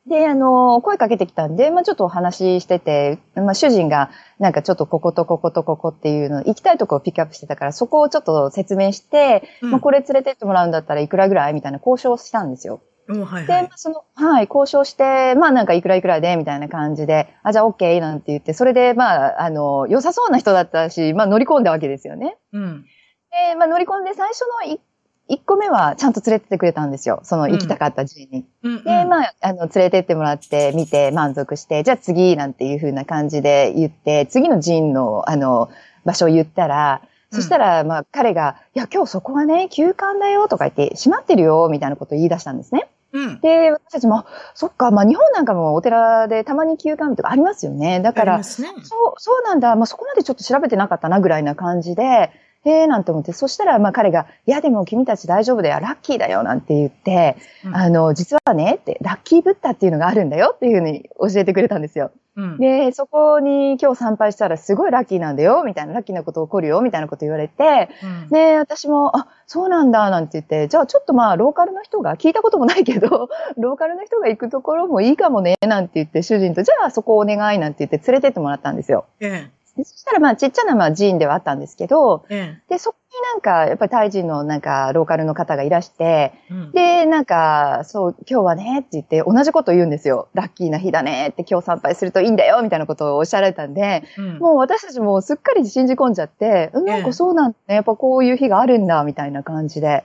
[0.08, 12.80] で、あの、声かけてきたんで、まあちょっとお話ししてて、まあ主人が、なんかちょっとこことこことここっていうの、行きたいところをピックアップしてたから、そこをちょっと説明して、うんまあこれ連れてってもらうんだったらいくらぐらいみたいな交渉をしたんですよ。
[13.06, 13.76] で、おはいはいまあ。
[13.76, 22.36] その、はい、交渉して、まあなんかいくらいくらで、みたいな感じで、あ、じゃあ OK なんて言って、それで、まあ、あの、良さそうな人だったし、まあ乗り込んだわけですよね。
[22.52, 22.84] うん。
[23.30, 24.80] で、まあ乗り込んで最初のい
[25.28, 27.20] 一個目はちゃんと連れてってくれたんですよ。
[27.22, 28.46] その行きたかった寺院に。
[28.62, 28.84] うん。
[28.84, 35.68] で、まあ、あの、連れてってもらって、見て、満足して、じゃあ次、なんていう風な感じで言って、次の寺院の、あの、
[36.04, 42.88] 場所を言ったら、そしたら、まあ、彼が、いや、今日そこはね、休館だよ、とか言って、閉まってるよ、みたいなことを言い出したんですね。
[43.12, 43.40] うん。
[43.40, 48.00] で、私たちも、あそっか、まあ、日本なんかもお寺でたまに休館日とかありますよね。
[48.00, 48.44] だからね。
[48.44, 49.76] そう、そうなんだ。
[49.76, 52.30] まあ、そこまでちょっと調べてなかったな、ぐらいな感じで、
[52.64, 62.10] ええなんて思って、そしたら、まあ、彼が、いや、でも君たち大丈夫だよ、ラッキーだよ、なんて言って、うんあの、実はね、って、ラッキーブッダっていうのがあるんだよっていうふうに教えてくれたんですよ。
[62.38, 62.58] うん。
[62.58, 79.06] で、そこに今日参拝したらすごいラッキーなんだよ、みたいな、ラッキーなこと起こるよ、みたいなこと言われて、うんで、私も、あ、そうなんだ、なんて言って、じゃあちょっとまあ、ローカルの人が、聞いたこともないけど、 ローカルの人が行くところもいいかもね、なんて言って、主人と、じゃあそこお願い、なんて言って連れてってもらったんですよ。
[79.20, 79.57] ええ。
[79.78, 86.32] でそしたらまあちっちゃなまあ寺院ではあったんですけど、えで、そこになんか、やっぱりタイ人のなんか、ローカルの方がいらして、え。
[86.50, 90.28] うんで、なんか、そう、今日はね、って言って、同じことを言うんですよ。
[90.34, 97.74] ラッキーな日だねって、今日参拝するといいんだよ、みたいなことをおっしゃられたんで、うんもう私たちもすっかり信じ込んじゃって、うんなんかそうなんだね。
[97.76, 100.02] やっぱこういう日があるんだ、みたいな感じで。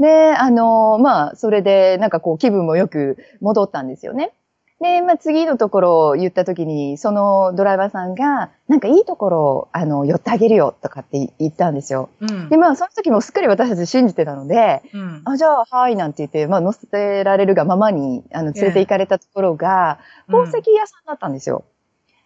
[0.00, 4.32] で、あの、まあ、それで、なんかこう、気分もよく戻ったんですよね。
[4.80, 12.10] で、まあ、次のところを言ったときに、そのドライバーさんが、なんかいいところを、あの、寄ってあげるよ、とかって言ったんですよ。
[12.20, 12.48] うん。
[12.48, 15.22] で、まあ、その時もすっかり私たち信じてたので、うん。
[15.24, 21.64] あ、じゃあ、はい、なんて言って、まあ、乗せられるがままに、あの、連れて行かれたところが、宝石屋さんだったんですよ。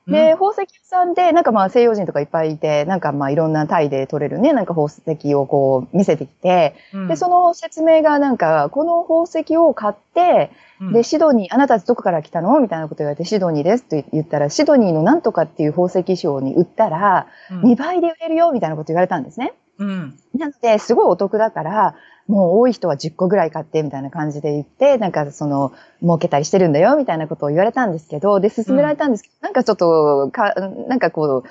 [0.07, 7.09] で、宝石屋さんで、なんかまあ西洋人とかいっぱいいて、なんかまあいろんなタイで取れるね、なんか宝石をこう見せてきて、うん。
[7.09, 12.59] で、その説明がなんか、この宝石を買って、うんで、シドニー、あなたたちどこから来たの？
[12.61, 13.85] みたいなこと言われて、シドニーです。
[13.85, 17.73] と言ったら、シドニーのなんとかっていう宝石商に売ったら、うん。
[17.73, 19.55] 2倍で売れるよ、みたいなこと言われたんですね。
[19.79, 20.19] うん。
[20.37, 21.95] なので、すごいお得だから、
[22.27, 30.55] もう多い人は10個ぐらい買って、みたいな感じで言って、なんかその、儲けたりしてるんだよ、みたいなことを言われたんですけど、で、勧められたんですけど、なんかちょっと、か、
[30.89, 31.49] なんかこう、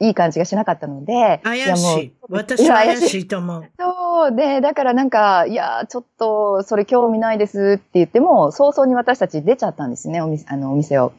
[0.00, 2.12] いい感じがしなかったので、怪やもうしい。
[2.30, 3.64] 私は怪しいと思う。
[3.78, 4.34] そう。
[4.34, 11.12] で、だからなんか、いや、ちょっと、それ興味ないですって言っても、早々に私たち出ちゃったんですね、お店、あの、お店を。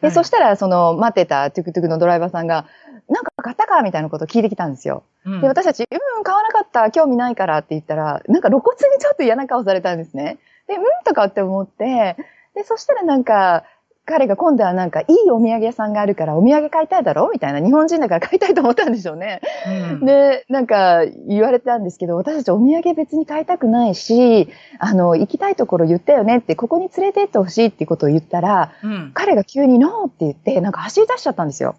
[0.00, 2.66] で、はいそしたら、その、待ってたトゥクトゥクのドライバーさんが、
[3.08, 5.02] なんか買ったかみたいなことを聞いてきたんですよ。
[5.26, 10.38] うんで、私たち、うん、買わなかった、興味ないからって言ったら、なんか露骨にちょっと嫌な顔されたんですね。
[10.68, 12.16] で、うんとかって思って、
[12.54, 13.64] で、そしたらなんか、
[14.08, 19.42] 彼が今度はなんか、いいお土産屋さんがあるから、お土産買いたいだろみたいな、日本人だから買いたいと思ったんでしょうね。
[19.92, 31.76] うんで、なんか言われたんですけど、私たちお土産別に買いたくないし、あの、行きたいところ言ったよねって、ここに連れてってほしいってことを言ったら、うん彼が急にノーって言って、なんか走り出しちゃったんですよ。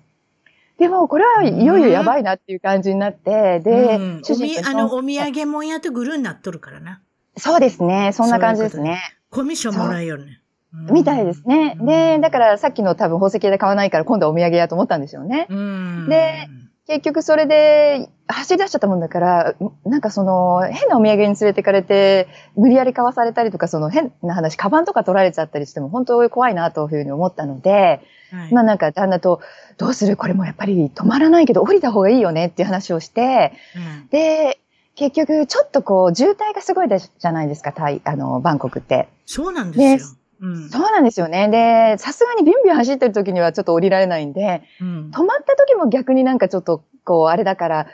[0.78, 7.02] でも、これはいよいよやばいなっていう感じになって、で、うん主人あの、お土産もんやとグルーになっとるからな。
[7.38, 9.00] そうですね、そんな感じですね。
[9.32, 10.42] コミッションもらえよね。
[10.74, 11.76] うんみたいですね。
[11.82, 15.48] で、だからさっきの多分宝石屋で買わないから今度はお土産屋と思ったんでしょうね。
[15.50, 16.08] うん。
[16.10, 16.48] で
[16.90, 19.56] 結局それで走り出しちゃったもんだから、
[19.86, 28.02] なんかその変なお土産に連れてかれて、無理やり買わされたりとか、その変な話、カバンとか取られちゃったりしても本当に怖いなというふうに思ったので、
[28.32, 29.40] はいまあなんか旦那と、
[29.78, 34.60] どうするこれもやっぱり止まらないけど降りた方がいいよねっていう話をして、うんで、
[34.96, 39.10] 結局ちょっとこう渋滞がすごいでじゃないですか、タイ、あの、バンコクって。
[39.28, 40.20] そうなんですよで。
[40.42, 41.50] うんそうなんですよね。
[41.50, 47.88] で、さすがにビュンビュン走ってる時にはちょっと降りられないんで、うん止まった時も逆になんかちょっと、こう、あれだから、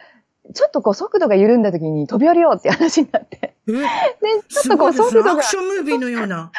[0.53, 3.55] ちょっとこう速度が緩んだ時に飛び降りようって話になって。
[3.67, 3.71] え？
[3.71, 3.79] で、
[4.47, 4.93] ちょっとこう。
[4.93, 6.51] 速度がアク、ションムービーのような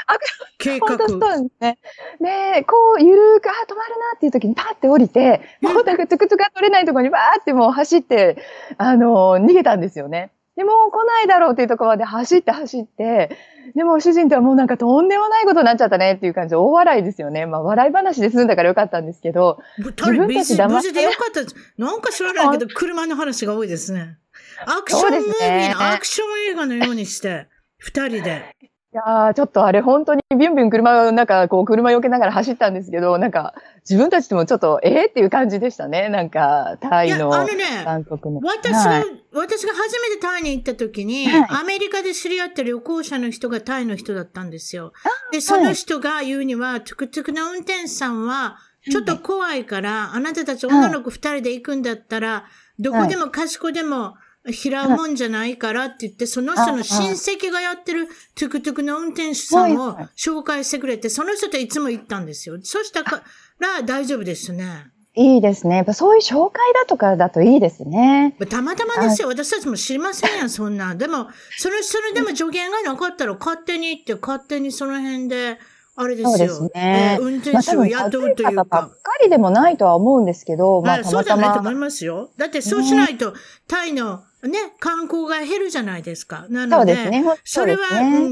[0.59, 1.79] 計本当そうですね。
[2.20, 8.38] で、こう、ゆるーく、あ、止まるなっていう時にパーって降りて、もうなんかトゥクトゥクが取れないところにバーってもう走って、
[8.77, 10.33] あの、逃げたんですよね。
[10.57, 13.37] で、もう来ないだろうっていうところまで走って走って、
[13.75, 17.47] でも主人とはもうなんかとんでもないことになっちゃったねっていう感じで大笑いですよね。
[17.47, 21.42] まあ笑い話で済んだからよかったんですけど、自事分たち騙無事でよかった。
[21.77, 24.16] なんか知らないけど、車の話が多いですね。
[24.64, 28.57] アクションムービーのアクション映画のようにして、二人で。
[28.97, 36.09] いやーちょっとあれ本当にビュンビュン車をなんかこう車避けながら走ったんですけど、なんか自分たちでもちょっとえーっていう感じでしたね。
[36.09, 38.41] なんかタいや、イのあのね、バンコクの。
[38.43, 39.05] 私が、はい
[39.35, 44.95] 私が初めてタイに行った時に、はいアメリカで知り合った旅行者の人がタイの人だったんですよ。
[45.31, 48.57] で、その人が言うには、トゥクトゥクの運転手さんは、
[48.91, 52.47] ちょっと怖いから、あなたたち女の子二人で行くんだったら、
[52.79, 54.15] どこでも賢でも、
[54.53, 62.59] 拾うもんじゃないからって言って、その人の親戚がやってるトゥクトゥクの運転手さんを紹介してくれて、その人といつも行ったんですよ。
[62.63, 63.23] そしたか
[63.59, 64.93] ら大丈夫ですね。
[65.19, 65.77] いいですね。
[65.77, 68.37] やっぱそういう紹介だとかだといいですね。
[68.51, 69.29] たまたまですよ。
[69.29, 70.95] 私たちも知りませんやん、 そんな。
[70.95, 75.59] でも、それ、それでも助言がなかったら勝手に行って、勝手にその辺で、
[75.99, 76.29] あれですよ。
[76.29, 78.89] そうですねえー運転手を雇うという悪い方ばっか。
[78.89, 81.73] かりでもないとは思うんですけど、まあはいたまたそうじゃないと思ま。
[81.73, 82.31] いますよ。
[82.37, 83.33] だってそうしないと、
[83.67, 86.46] タイのね、観光が減るじゃないですか。
[86.51, 87.25] なので、そうですね。
[87.44, 87.81] それは、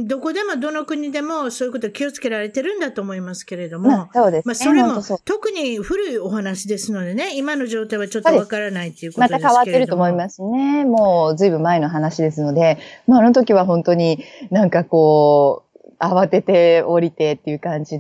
[0.07, 4.51] どこでもどの国でもそういうこと気をつけられてるんだと思いますけれども、まあそうですね。
[4.51, 4.83] まあ、それ
[5.15, 9.49] も特に古いお話ですのでね、今の状態はちょっとわからないっていうことまですけれども。
[9.49, 10.85] た変わってると思いますね。
[10.85, 17.99] もうずいぶん前の話ですので、まああの時は本当になんかこう、慌てて降りてっていう感じ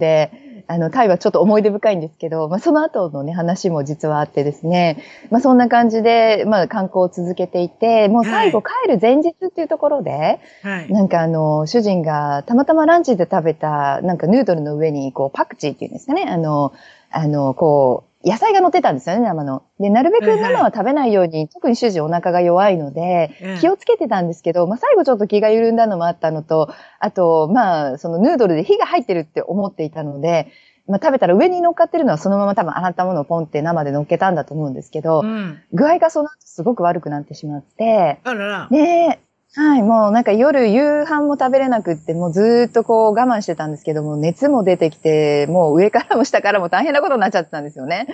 [0.66, 10.92] で、あの、タイはちょっと思い出深いんですけど、まあその後のね、話も実はあってですね、まあそんな感じで、まあ観光を続けていて、もう最後帰る前日っていうところで、はい。
[10.92, 16.26] なんかあの、主人がたまたまランチで食べた、なんかヌードルの上に、こう、パクチーっていうんですかね。
[16.28, 16.72] あの、
[17.10, 19.64] あの、こう、野菜が乗ってたんですよね、生の。
[19.78, 30.50] で、なるべく生は食べないように、特に主人お腹が弱いので、気をつけてたんですけど、まあ最後ちょっと気が緩んだのもあったのと、あと、まあ、そのヌードルで火が入ってるって思っていたので、
[30.88, 38.68] まあ食べたら上に乗っかってるのはそのまま多分洗ったものをポンって生で乗っけたんだと思うんですけど、うん、具合がその後すごく悪くなってしまって、あらら。
[38.70, 39.20] で、
[39.56, 48.08] はい、もうなんか夜夕飯も食べれなくって、もうずっとこう我慢してたんですけども、熱も出てきて、もう上からも下からも大変なことになっちゃってたんですよね。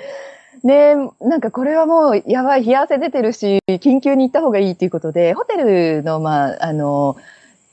[0.65, 7.17] で、なんかこれはもうやばい、冷や汗出てるし、緊急に行った方がいいということで、ホテルの、まあ、あの、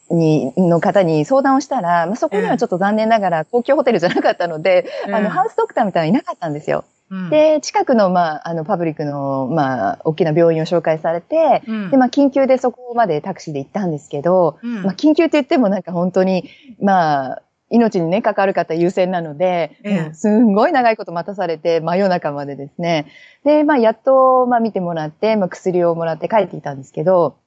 [0.10, 6.86] に、の方に相談をしたら、まあ、そこにはちょっと残念ながら公共ホテルじゃなかったので、あの、ハウスドクターみたいなのいなかったんですよ。
[7.30, 16.50] で、近くの、まあ、あの、パブリックの、まあ、大きな病院を紹介されて、うん、で、まあ、緊急でそこまでタクシーで行ったんですけど、うん、まあ、緊急って言ってもなんか本当に、
[16.82, 23.08] まあ、命にね、かかる方優先なので、うん、すんごい長いこと待たされて、真夜中までですね。
[23.44, 27.38] で、まあ、やっと、まあ、見てもらって、まあ、薬をもらって帰ってきたんですけど、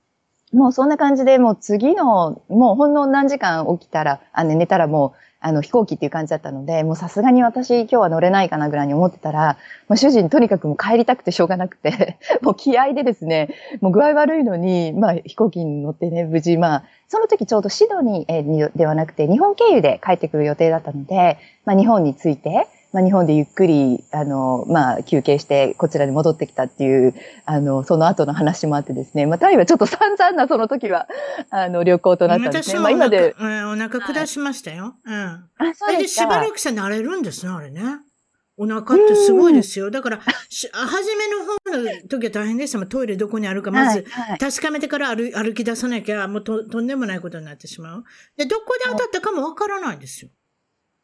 [0.53, 9.57] もうそんな感じで、もう次の、もうほんの何時間起きたら、あの、寝たらもう、あの、飛行機っていう感じだったので、もうさすがに私今日は乗れないかなぐらいに思ってたら、
[9.89, 13.49] まあ、主人とにかくもう帰りたくてしょうがなくて、 もう気合でですね、
[13.81, 31.07] もう具合悪いのに、まあ飛行機に乗ってね、無事、まあ、その時ちょうどシドニーではなくて日本経由で帰ってくる予定だったので、まあ日本に着いて、まあ、日本でゆっくり、あの、まあ、休憩して、こちらに戻ってきたっていう、あの、その後の話もあってですね、まあ、タイはちょっと散々な、その時は、
[31.51, 32.81] あの、旅行となったんですね。
[32.81, 33.35] まあ、今で。
[33.39, 34.95] うん、お腹下しましたよ。
[35.05, 35.15] うん。
[35.15, 36.23] あ、そうですか。
[36.23, 37.83] しばらくして慣れるんですね、あれね。
[38.57, 39.91] お腹ってすごいですよ。
[39.91, 42.89] だから、初めの方の時は大変でしたもん。
[42.89, 44.05] トイレどこにあるか、まず
[44.39, 48.05] 確かめてから歩歩き出さなきゃ、もうととんでもないことになってしまう。
[48.37, 50.31] で、どこで当たったかもわからないんですよ。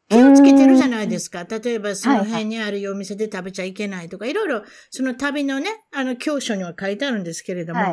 [0.09, 1.43] 気をつけてるじゃないですか。
[1.43, 7.87] 例えば、その辺にあるお店で食べちゃいけないとか、いろいろ、その旅のね、あの、教書には書いてあるんですけれども、わ、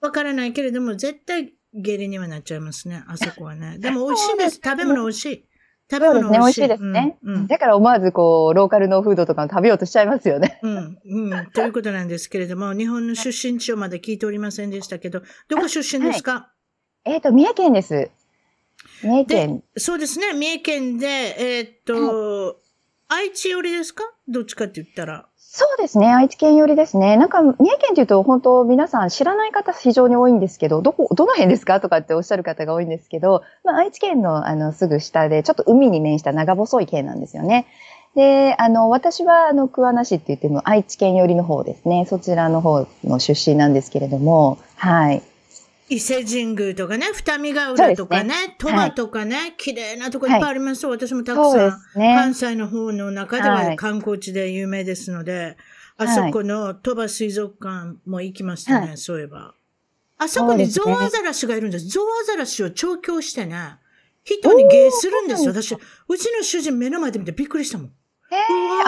[0.00, 3.78] はい、からないけれども、絶対下痢にはなっちゃいますね、あそこはね。
[3.80, 4.60] でも美味しいんです。
[4.62, 5.48] 食べ物美味しい。
[5.90, 6.32] 食べ物美味しい。
[6.32, 7.46] ね、美味しいですね、うん。
[7.46, 10.58] だから思わずこう、ローカルのフードとか食べようとしちゃいますよね。
[10.62, 10.98] うん。
[11.04, 11.46] うん。
[11.52, 16.52] ということなんですけれども、日本の出身地をまだ聞いておりませんでしたけど、どこ出身ですか、は
[17.06, 18.10] い、えっ、ー、と、三重県です。
[19.02, 19.62] 三重県。
[19.76, 22.46] そうですね、三重県で、えー、っと、
[23.08, 24.04] はい、愛知寄りですか？
[24.28, 25.26] どっちかって言ったら。
[25.38, 26.12] そうですね。
[26.12, 27.16] 愛知県寄りですね。
[27.16, 31.80] なんか、三重県っていうと、本当皆さん知らない方非常に多いんですけど、どこ、どの辺ですか？
[31.80, 37.66] とかっておっしゃる方が多いんですけど、まあ、愛知県の、あの、すぐ下で、ちょっと海に面した長細い県なんですよね。
[38.14, 42.06] で、あの、私は、あの、桑名市って言っても、愛知県寄りの方ですね。
[42.06, 45.22] そちらの方の出身なんですけれども、はい。
[45.88, 55.56] 伊勢神宮とかね、二見ヶ浦とかね、鳥羽、ね、とかね、綺麗なとこいっぱいあります、はい、私もたくさん、ね、関西の方の中では観光地で有名ですので、
[55.96, 59.54] はい、あそこの鳥羽水族館も行きましたね、はい、そういえば。
[60.18, 61.86] あそこにゾウアザラシがいるんです。
[61.88, 63.76] ゾウアザラシを調教してね、
[64.24, 65.52] 人に芸するんですよ。
[65.52, 65.78] 私、う
[66.18, 67.86] ちの主人目の前で見てびっくりしたもん。
[67.88, 67.90] う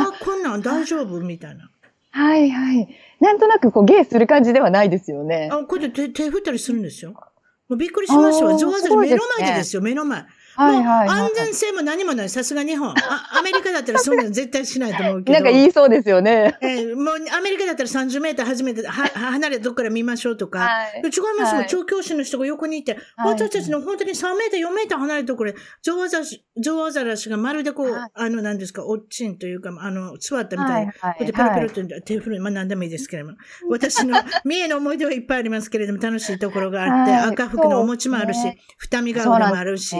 [0.03, 1.21] わこんなん大丈夫？
[1.21, 1.71] みたいな。
[2.11, 2.89] はいはい。
[3.21, 5.49] なんとなくこう芸する感じではないですよね。
[5.53, 7.13] あ、こうやって手振ったりするんですよ。
[7.13, 8.57] もうびっくりしましたわ。
[8.57, 10.25] 上手に目の前でですよ、目の前。
[10.59, 12.29] はいはい、はい、安全性も何もない。
[12.29, 12.91] さすが日本。
[12.91, 12.95] あ
[13.39, 15.35] アメリカだったらそんなの絶対しないと思うけど。
[15.35, 16.59] なんか言いそうですよね。
[16.61, 20.59] えー、もうアメリカだったら30メーター初めては離れてどっから見ましょうとか。
[20.59, 30.93] はい、違いますもん、調教師の人が横にいて、はい、私たちの本当に3メーター、4メーター離れたところで、ジョアザシ、ジョアザラシがまるでこう、はい、あの、なんですか、おっちんというか、あの、座ったみたいな。
[31.01, 33.37] はい、こうやってペロペロって手振る、まあ何でもいいですけれども。
[33.71, 38.41] 私の三重の思い出はいっぱいありますけれども、楽しいところがあって、赤福のお餅もあるし、
[38.79, 39.97] 二見ヶ浦もあるし、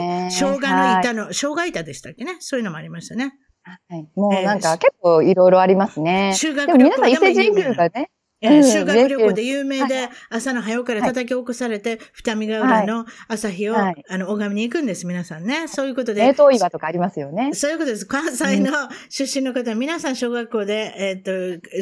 [0.55, 2.37] 生姜の板の、生姜板でしたっけね？
[2.39, 3.33] そういうのもありましたね。
[3.63, 4.07] はい。
[4.15, 6.33] もうなんか、結構いろいろありますね。
[6.35, 15.67] 修学旅行でも皆さん伊勢神宮がね、えー、修学旅行で有名で、朝の早から叩き起こされて、二見ヶ浦の朝日を、あの、拝みに行くんです、皆さんね。
[15.67, 16.21] そういうことで。
[16.21, 17.53] 冷凍岩とかありますよね。
[17.53, 18.05] そういうことです。
[18.05, 18.71] 関西の
[19.09, 21.31] 出身の方、皆さん小学校で、えっ、と、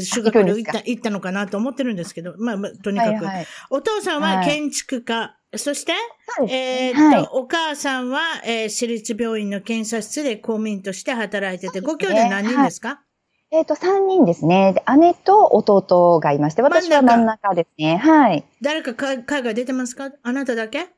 [0.02, 3.26] 修学旅行行った、のかなと思ってるんですけど、まあ、まあ、とにかく。
[3.70, 5.94] お父さんは建築家、そして、
[6.50, 12.98] えっと、はい、お母さんは、えー、私立病院の検査室で公務員として働いてて、ね、ご兄弟何人ですか、はい
[13.50, 14.84] えっ、ー、と、三人ですね。
[15.00, 17.96] 姉と弟がいまして、私は真ん中ですね。
[17.96, 18.44] はい。
[18.62, 20.12] 誰か海外出てますか？
[20.22, 20.90] あなただけ？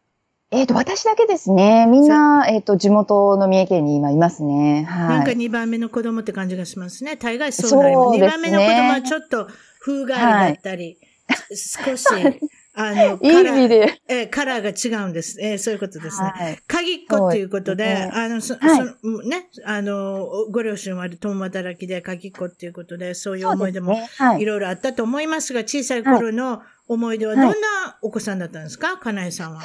[0.49, 1.85] えっ、ー、と、私だけですね。
[1.85, 4.83] みんな、えっ、ー、と、地元の三重県に今いますね。
[4.89, 5.17] はい。
[5.17, 7.17] なんか二番目の子供って感じがしますね。
[7.17, 8.17] 大概そうなります。
[8.17, 9.47] 二、番目の子供はちょっと
[9.79, 10.97] 風変わりだったり、
[11.27, 12.05] はい、少し、
[12.81, 14.01] あの、いい意味で。
[14.07, 15.37] えーカラーが違うんです。
[15.41, 16.31] えーそういうことですね。
[16.33, 16.59] はい。
[16.65, 23.97] 鍵っ子っていうことで、あの、そ、はいそのね、あの、ご両親は共働きで鍵っ子っていうことで、そういう思い出も
[24.39, 27.53] いいろいろあったと思いますが、小さい頃の思い出はどんな
[28.01, 29.61] お子さんだったんですか、かなえさんは。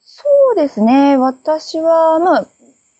[0.00, 1.16] そうですね。
[1.16, 2.46] 私は、まあ、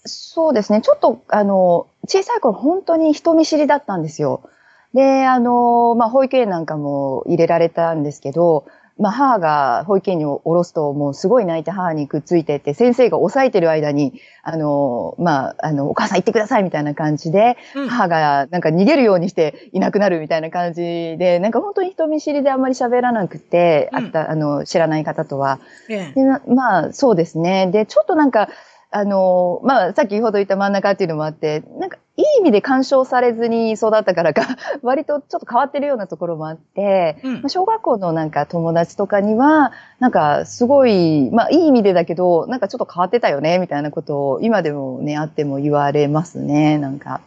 [0.04, 0.80] そうですね。
[0.80, 4.48] ちょっと、あの、小さい頃本当に人見知りだったんですよ。
[4.94, 8.64] で、あの、まあ、保育園なんかも入れられたんですけど、
[8.98, 25.60] まあ、母が保育園に降ろすと、もうすごい泣いて母にくっついてって、先生が抑えてる間に、あの、まあ、あの、お母さん行ってくださいみたいな感じで、うん母がなんか逃げるようにしていなくなるみたいな感じで、なんか本当に人見知りであんまり喋らなくて、うんあった、あの、知らない方とは。
[25.88, 27.68] ええでなまあ、そうですね。
[27.68, 28.48] で、ちょっとなんか、
[28.90, 34.42] あの、まあ、さっきほど言った真ん中っていうのもあって、なんか、いい意味で干渉されずに育ったからか、
[34.82, 47.20] 割とちょっと変わってるようなところもあって、うんまあ小学校のなんか友達とかには、なんかすごい、まあいい意味でだけど、なんかちょっと変わってたよね、みたいなことを今でもね、あっても言われますね、なんか。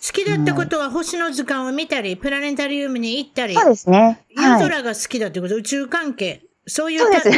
[0.00, 4.20] 好きだったことは星の図鑑を見たり、プラネタリウムに行ったり、そうですね。
[4.36, 4.62] はい。
[4.62, 7.30] 夜空が好きだってこと、宇宙関係、そういそうです。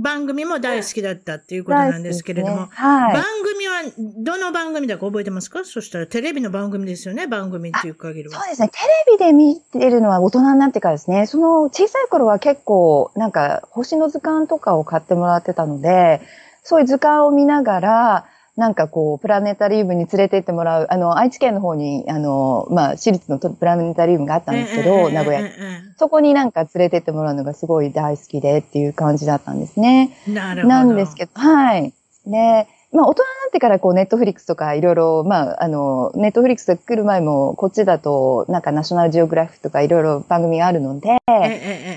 [0.00, 3.24] 番組も大好きだったっていうことなんですけれども、ねはい番。
[3.42, 3.82] 組は
[4.18, 5.64] どの番組だか覚えてますか？
[5.64, 8.48] そしたらテレビの番組ですよね、番組っていう限りはそう。
[8.48, 8.68] ですね。
[8.68, 8.78] テ
[9.12, 11.26] レビで見てるのは大人になってからですね。
[11.26, 16.20] その小さい頃は結構、なんか星の図鑑とかを買ってもらってたので、
[16.62, 18.26] そういう図鑑を見ながら、
[18.60, 25.50] なんかこう、プラネタリウムに連れてってもらう、あの、愛知県の方に、あの、まあ、私立のプラネタリウムがあったんですけど、名古屋
[25.96, 30.14] そこになんか連れてってもらうのがすごい大好きでっていう感じだったんですね。
[30.28, 30.74] ええなるほど。
[30.74, 31.94] なんですけど、はい。
[32.26, 41.16] で、まあ、大人になってからこう、ネットフリックスとかいろいろ、まあ、あの、ネットフリックスが来る前も、こっちだと、なんかナショナルジオグラフィックとかいろいろ番組があるので、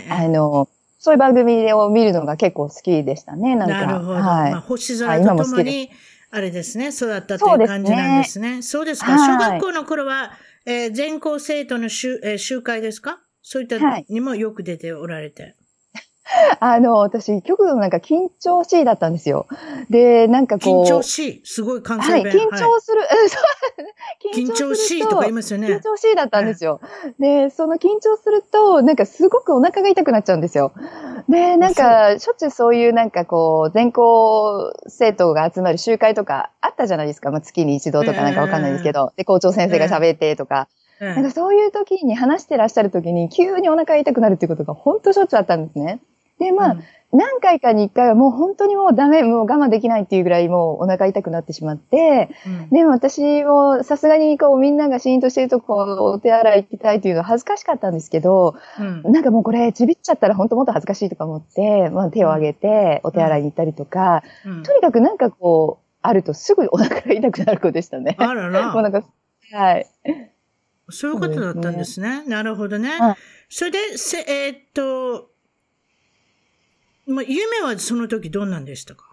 [0.10, 0.70] あの、
[1.04, 3.86] そういう番組を見るのが結構好きでしたね、なんか。
[3.86, 4.20] なるほど。
[4.20, 4.52] はい。
[4.52, 5.90] まあ、星空とともに、
[6.36, 8.62] あれですね、育ったというう感じなんですね。
[8.64, 9.12] そうですか。
[9.12, 10.32] はい小学校の頃は、
[10.66, 13.20] えー全校生徒の集,、えー集会ですか？
[13.42, 15.56] そういったはいにもよく出ておられて。
[16.60, 19.46] あの、私、極度のなんか緊張しいだったんですよ。
[19.90, 20.84] で、なんかこう。
[20.86, 21.42] 緊張しい。
[21.44, 22.48] すごい関はい、西弁。
[22.48, 23.44] 緊張する、うん そう
[24.34, 25.82] 緊張しいとか言いますよね緊。
[25.82, 26.80] 張しいだったんですよ。
[27.20, 30.72] で、その緊張すると、なんかすごくお腹が痛くなっちゃうんですよ。
[31.28, 37.32] で、なんか、しょっちゅうそういうなんかこう、全校生徒が集まる集会とかあったじゃないですか。
[37.32, 39.12] まあ、月に一度とかなんかわかんないですけど。
[39.18, 40.68] で、校長先生が喋ってとか。
[41.02, 46.00] ええなんかそういう時に話してらっしゃる時に急にお腹が痛くなるっていうことが本当しょっちゅうあったんですね。
[46.44, 46.84] で、まあ、うん
[47.14, 68.16] 何回かに一回はもう本当にもうダメ、もう我慢できないっていうぐらいもうお腹痛くなってしまって、うんでも私もさすがにこうみんながシーンとしてるとこうお手洗い行きたいっていうのは恥ずかしかったんですけど、うんなんかもうこれちびっちゃったら本当もっと恥ずかしいとか思って、まあ手を挙げてお手洗いに行ったりとか、うんとにかくなんかこう、あるとすぐお腹が痛くなる子でしたね。
[68.18, 68.74] あらら。
[68.74, 69.04] もうなんか、
[69.52, 69.86] はい。
[70.90, 72.24] そういうことだったんですね。
[72.26, 72.90] なるほどね。
[73.00, 73.16] はい
[73.56, 75.30] それで、せえーっと、
[77.08, 79.06] まあ、夢はその時どんなんでしたか？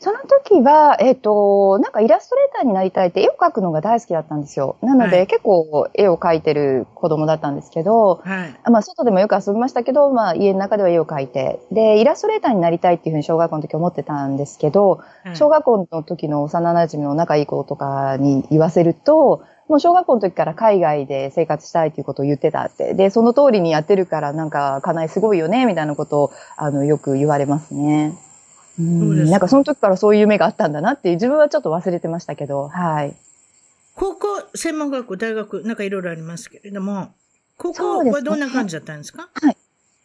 [0.00, 4.76] その時は、えっ、と、なんかイラストレーターになりたいって絵を描くのが大好きだったんですよ。
[4.82, 8.70] なので、はい結構絵を描いてる子供だったんですけど、はい。
[8.70, 22.94] まあ、外でもよく遊びましたけど、まあ、家の中では絵を描いて、で、イラストレーターになりたいっていうふうに小学校の時思ってたんですけど、はい小学校の時の幼馴染の仲いい子とかに言わせると、もう小学校の時から海外で生活したいということを言ってたって。
[22.94, 28.18] で、その通りにやってるから、なんか、家内すごいよね、みたいなことを、あの、よく言われますね。
[28.78, 33.14] うそうですかんなんかその時からそういう夢があったんだなっていう、自分はちょっと忘れてましたけど、はい。
[33.94, 37.08] 高校、専門学校、大学、なんかいろいろありますけれども、
[37.56, 39.28] 高校はどんな感じだったんですか？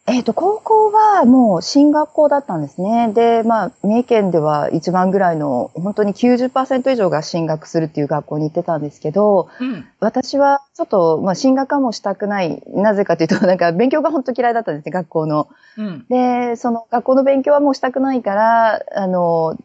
[0.06, 3.12] えっ、と、高校はもう進学校だったんですね。
[3.12, 9.86] で、まあ、三重県では一番ぐらいの、本当に90%以上が進学するっていう学校に行ってたんですけど、うん。
[10.00, 12.62] 私はちょっと、まあ、進学はもうしたくない。
[12.68, 15.48] なぜかというと、なんか勉強が本当嫌いだったんですね、学校の。
[15.76, 16.06] うん。
[16.08, 19.56] で、その学校の勉強はもうしたくないから、あの、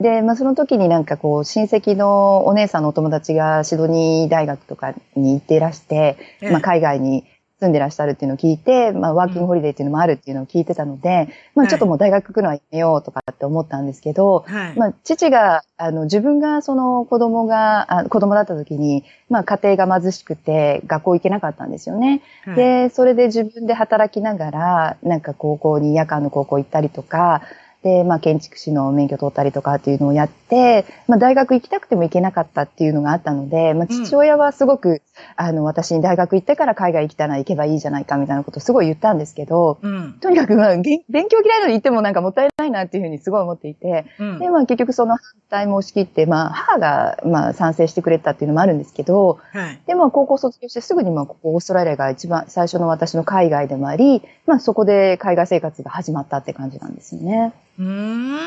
[0.00, 7.24] で、まあ、その時になんかこう、親戚のお姉さんのお友達がシドニー大学とかに行っていらして、ええまあ、海外に
[7.62, 14.76] 住んでらっしゃるっていうのを聞いて、まあ、ワーキングホリデーっていうのもあるっていうのを聞いてたので、まあ、ちょっともう大学行くのはやめようとかって思ったんですけど、はい。
[14.76, 22.22] まあ、父が、あの、自分がその子供が、あ子供だった時に、まあ、家庭が貧しくて学校行けなかったんですよね。
[22.44, 27.42] はい、で、それで自分で働きながら、なんか高校に夜間の高校行ったりとか、
[27.82, 35.02] で、まあ、建築士の免許取ったりとかっていうのをやって、まあ、大学行きたくても行けなかったっていうのがあったので、まあ、父親はすごく、
[35.36, 40.12] あの、私に大学行ってから海外行きたら行けばいいじゃないかみたいなことをすごい言ったんですけど、うん。
[40.20, 44.38] とにかく、まあ、勉強嫌いなのに行ってもなんかもったいないなっていうふうにすごい思っていて、うん。
[44.38, 45.20] で、まあ、結局その反
[45.50, 49.80] 対も押し切って、まあ、母が、まあ、賛成してくれたっていうのもあるんですけど、はい。
[49.86, 57.52] で、まあ、高校卒業してすぐに、まあ、ここオーストラリアが一番最初の私の海外でもあり、まあ、そこで海外生活が始まったって感じなんですよね。
[57.78, 58.38] うーん。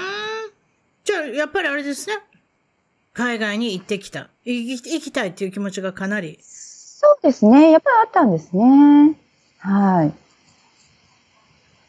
[1.03, 2.15] じゃあ、やっぱりあれですね。
[3.13, 4.29] 海外に行ってきた。
[4.43, 6.39] 行き行きたいっていう気持ちがかなり。
[6.41, 7.71] そうですね。
[7.71, 9.17] やっぱりあったんですね。
[9.59, 10.13] はい。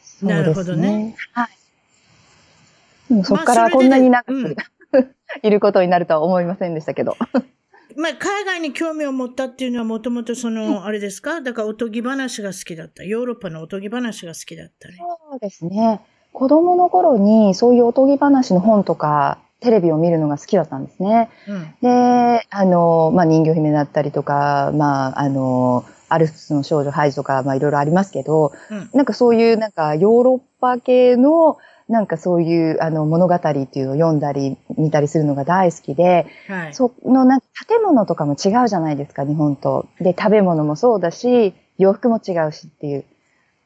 [0.01, 1.15] そうですなるほどね。
[1.33, 3.23] はい。
[3.23, 7.17] そこからこんなに長 うんく、いることになるとは思いませんでしたけど。
[7.95, 11.41] まあ、海外に興味を持ったっていうのはもともとその、あれですか？
[11.41, 13.03] だからおとぎ話が好きだった。
[13.03, 14.95] ヨーロッパのおとぎ話が好きだったり。
[14.97, 15.99] そうですね。
[16.37, 21.31] 子供の頃にそういうおとぎ話の本とか、テレビを見るのが好きだったんですね。
[21.47, 21.75] うん。
[21.81, 28.89] で、あの、まあ、人魚姫だったりとか、まあ、あの、アルプスの少女ハイジとか、まあ、いろいろありますけど、うん。
[28.93, 31.57] なんかそういう、なんかヨーロッパ系の、
[31.89, 36.73] なんかそういう、あの、物語っていうのを読んだり、見たりするのが大好きで、はい。
[36.75, 39.87] その、なんか建物とかも違うじゃないですか、日本と。
[39.99, 43.05] で、食べ物もそうだし、洋服も違うしっていう。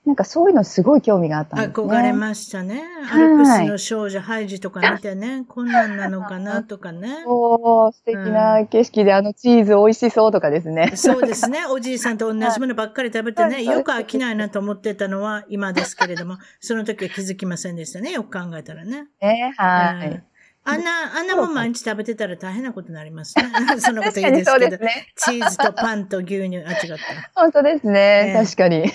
[0.06, 1.74] なんかそういうのすごい興味があったんですね。
[1.88, 2.84] 憧れましたね。
[3.04, 7.22] アはいルプスの少女ハイジとか見てね、こんなんなのかなとかね。
[7.24, 10.94] そう、素敵な景色で、あのチーズ美味しそうとかですね。
[10.96, 11.66] そうですね。
[11.70, 18.12] おじいさんと同じものばっかり食べてね、はいよく飽きないなと思ってたのは今ですけれども、 その時は気づきませんでしたね。
[18.12, 19.06] よく考えたらね。
[19.22, 20.08] ね、はい。
[20.08, 20.24] うん
[20.64, 23.46] あんな、あんなもん毎日食べてたら大変なことになりますね。
[23.82, 24.78] そんなこといいですけど。
[24.78, 25.08] ね。
[25.16, 27.32] チーズとパンと牛乳、あ、違った。
[27.34, 28.36] 本当ですね。
[28.36, 28.92] ええ確かに。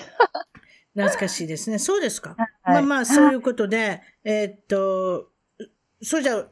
[0.97, 1.77] 懐かしいですね。
[1.79, 2.35] そうですか？
[2.37, 5.27] はいまあまあ、そういうことで、えーっと、
[6.01, 6.45] そうじゃあ、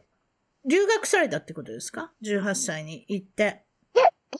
[0.68, 3.64] 留学されたってことですか ?18 歳に行って。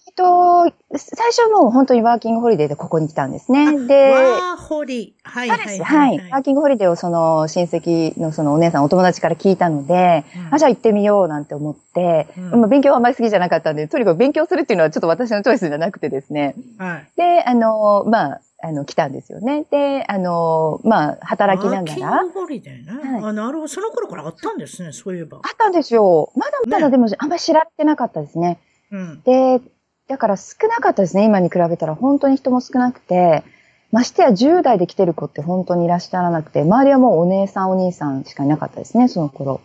[0.08, 0.64] えっと、
[0.98, 3.88] 最初はもう本当にワーキングホリデーでここに来たんですね。
[3.88, 5.16] で、ワーホリ。
[5.24, 5.50] はい。
[5.50, 6.20] はいははいい。
[6.32, 16.56] ワーキングホリデーをその親戚のそのお姉さん、お友達から聞いたので、うんあ、じゃあ行ってみようなんて思って、うんまあ勉強はあんまり好きじゃなかったんで、とにかく勉強するっていうのはちょっと私のチョイスじゃなくてですね。
[16.78, 17.08] はい。
[17.16, 19.66] で、あの、まあ、あの、来たんですよね。
[19.70, 21.86] で、あの、まあ、働きながら。
[21.86, 23.12] キングホリデーね。
[23.12, 23.68] はいあ、なるほど。
[23.68, 25.38] その頃からあったんですね、そういえば。
[25.38, 26.32] あったんですよ。
[26.36, 28.60] まだまだねでも、あんまり知られてなかったですね。
[28.92, 29.22] うん。
[29.24, 29.62] で、
[30.08, 31.26] だから少なかったですね。
[31.26, 33.44] 今に比べたら本当に人も少なくて、
[33.92, 39.62] ましてや10代で来てる子って本当にいらっしゃらなくて、周りはもうお姉さんお兄さんしかいなかったですね、その頃。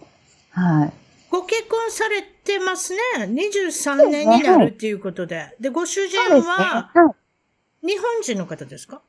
[0.51, 0.93] はい。
[1.31, 3.01] ご結婚されてますね。
[3.19, 5.55] 23年になるっていうことで。
[5.61, 6.19] で、ご主人。
[6.19, 7.20] ははい。
[7.83, 9.03] 日本人の方ですか？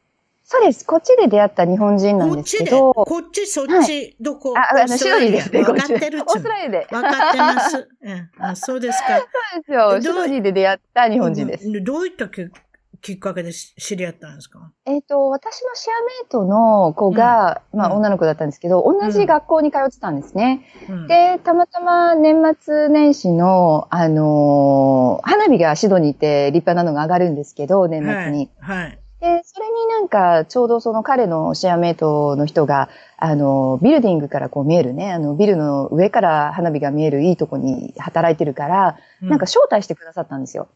[0.43, 0.85] そうです。
[0.85, 4.53] こっちで出会った日本人なんでこっちで、すけど、こっち、そっち、どこ？
[4.57, 5.93] あ、あの、シドニーですね、かっちで。
[5.93, 6.87] オーってるっちゅうストラリアで。
[6.91, 7.89] わかってます。
[8.01, 8.29] うん。
[8.37, 9.19] あ、そうですか。
[9.19, 9.23] そ
[9.57, 9.89] うですよ。
[9.91, 11.67] どうシドニーで出会った日本人です。
[11.67, 12.27] うんどういった
[13.01, 14.71] ききっかけでし知り合ったんですか？
[14.85, 20.65] えっ、と、私のシェアメイトの子が、まうんあ女の子だったんですけど、同じ学校に通ってたんですね。
[20.89, 21.07] うん。
[21.07, 28.49] で、たまたま年末年始の、あのー花火がシドニーって立派なのが上がるんですけど、年末に。
[28.59, 28.83] はい。
[28.83, 28.99] はい。
[29.19, 40.69] で、それになんか、ちょうどその彼のシェアメイトの人が、あの、ビルディングからこう見えるね、あの、ビルの上から花火が見えるいいとこに働いてるから、うなんか、招待してくださったんですよ。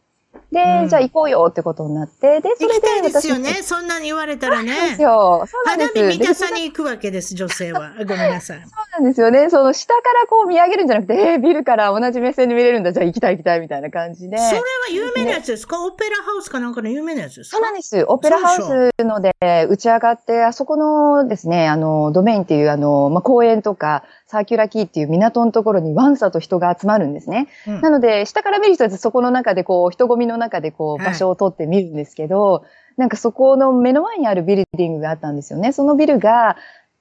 [0.56, 3.48] で、うんじゃあ行こうよってことになって、で、それで行きたいですよ私ね。
[3.62, 5.02] そんなに言われたらねそうなんです。
[5.02, 5.44] よ。
[5.46, 5.92] そうなんです。
[5.98, 7.90] 花火見たでさに行くわけです、女性は。
[8.06, 8.60] ごめんなさい。
[8.64, 8.66] そ
[8.98, 9.50] うなんですよね。
[9.50, 12.92] その下からこう見上げるんじゃなくて、えービルから同じ目線で見れるんだ。
[12.92, 14.38] じゃあ行きたい行きたいみたいな感じで。
[14.38, 15.84] それは有名なやつですか？
[15.84, 17.56] オペラハウスかなんかの有名なやつですか？
[17.56, 18.04] そうなんです。
[18.08, 19.32] オペラハウスので
[19.68, 27.48] 打ち上がって、あそこのですね、あの、ドメインっていうあの、まあ、公園とか、サーキュラキーっていう港のところにワンサと人が集まるんですね。
[27.66, 32.64] うんなので、下から見る人たちそこの中でこう、人混みの中でこう、はい場所を取って見るんですけど、
[32.96, 35.72] なんかそこの目の前にあるビルディングがあったんですよね。
[35.72, 36.56] そのビルが、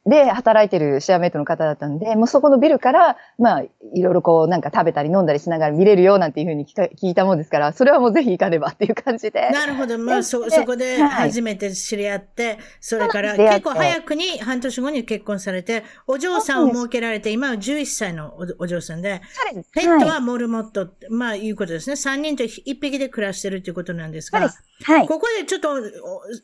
[0.08, 9.50] で、働いてるシェアメイトの方だったんで、もうそこのビルから、まあ、いろいろこう、なんか食べたり飲んだりしながら見れるよなんていうふうに聞いたもんですから、それはもうぜひ行かねばっていう感じで。
[9.50, 9.98] なるほど。
[9.98, 19.22] まあ、そ、でそこではい初めて知り合って、それから結構早くに、半年後に結婚されて、お嬢さんを設けられて、今は11歳のおお嬢さんで、
[19.74, 21.96] ペットはモルモットって、まあいうことですね。
[21.96, 24.54] 3人と1匹で暮らしてるということなんですが。
[24.84, 25.08] はい。
[25.08, 25.72] ここでちょっと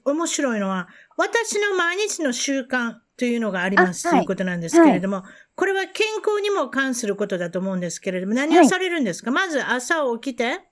[0.05, 0.88] お面白いのは、
[1.18, 4.22] 私の毎日の習慣というのがありますとい。
[4.22, 10.71] うことなんですけれども、これは健康にも関することだと思うんですけれども、何をされるんですか、まず朝起きて、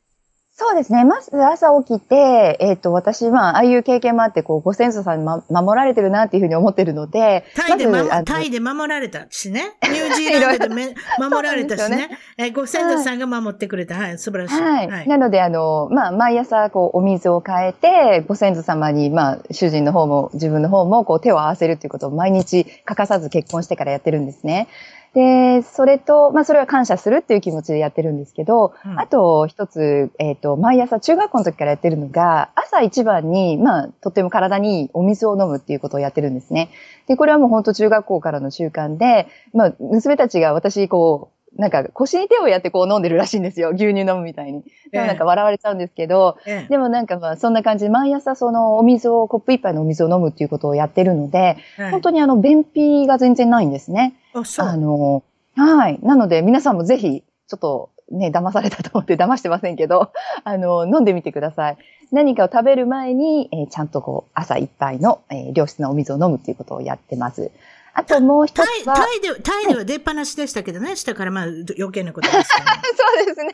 [0.60, 1.06] そうですね。
[1.06, 9.78] まず朝起きて、えっ、と、私、まあ、ああいう経験もあって、こう、ご先祖さんに、ま、守られてるなっていうふうに思ってるので、タイで、まずま、タイで守られたしね。
[9.90, 12.10] ニュージーランドでめ守られたしそうなんね。
[12.38, 13.96] えご先祖さんが守ってくれた。
[13.96, 14.62] はい、素晴らしい。
[14.62, 15.08] はい。
[15.08, 24.68] なので、あの、まあ、毎朝、こう、お水を変えて、ご先祖様に、まあ、主人の方も、自分の方も、こう、手を合わせるっていうことを毎日欠かさず結婚してからやってるんですね。
[25.14, 36.70] で、それと、まあ、それは感謝するっていう気持ちでやってるんですけど、うんあと、一つ、えっ、と、毎朝、中学校の時からやってるのが、朝一番に、まあ、とっても体にいいお水を飲むっていうことをやってるんですね。
[37.08, 43.70] で、これはもう本当中学校からの習慣で、まあ、娘たちが私、こう、なんか腰に手をやってこう飲んでるらしいんですよ。
[43.70, 44.64] 牛乳飲むみたいに。
[44.92, 54.16] でもなんか笑われちゃうんですけど、ええでもなんかまあそんな感じで毎朝そのお水を、コップ一杯のお水を飲むっていうことをやってるので、はい本当にあの便秘が全然ないんですね。
[54.34, 54.68] あ、そう。
[54.68, 55.24] あの、
[55.56, 56.00] はい。
[56.02, 60.12] なので皆さんもぜひ、ちょっとね、騙されたと思って騙してませんけど、
[60.44, 61.78] あの、飲んでみてください。
[62.12, 67.52] 何かを食べる前に、えーちゃんとこう、朝一杯の、えー良質なお水を飲むっていうことをやってます。
[67.94, 70.96] あともう一タイ、つは、タイで、タイでは出っ放しでしたけどね。
[70.96, 72.82] 下からまあ余計なことですから、ね。
[72.96, 73.54] そうですね。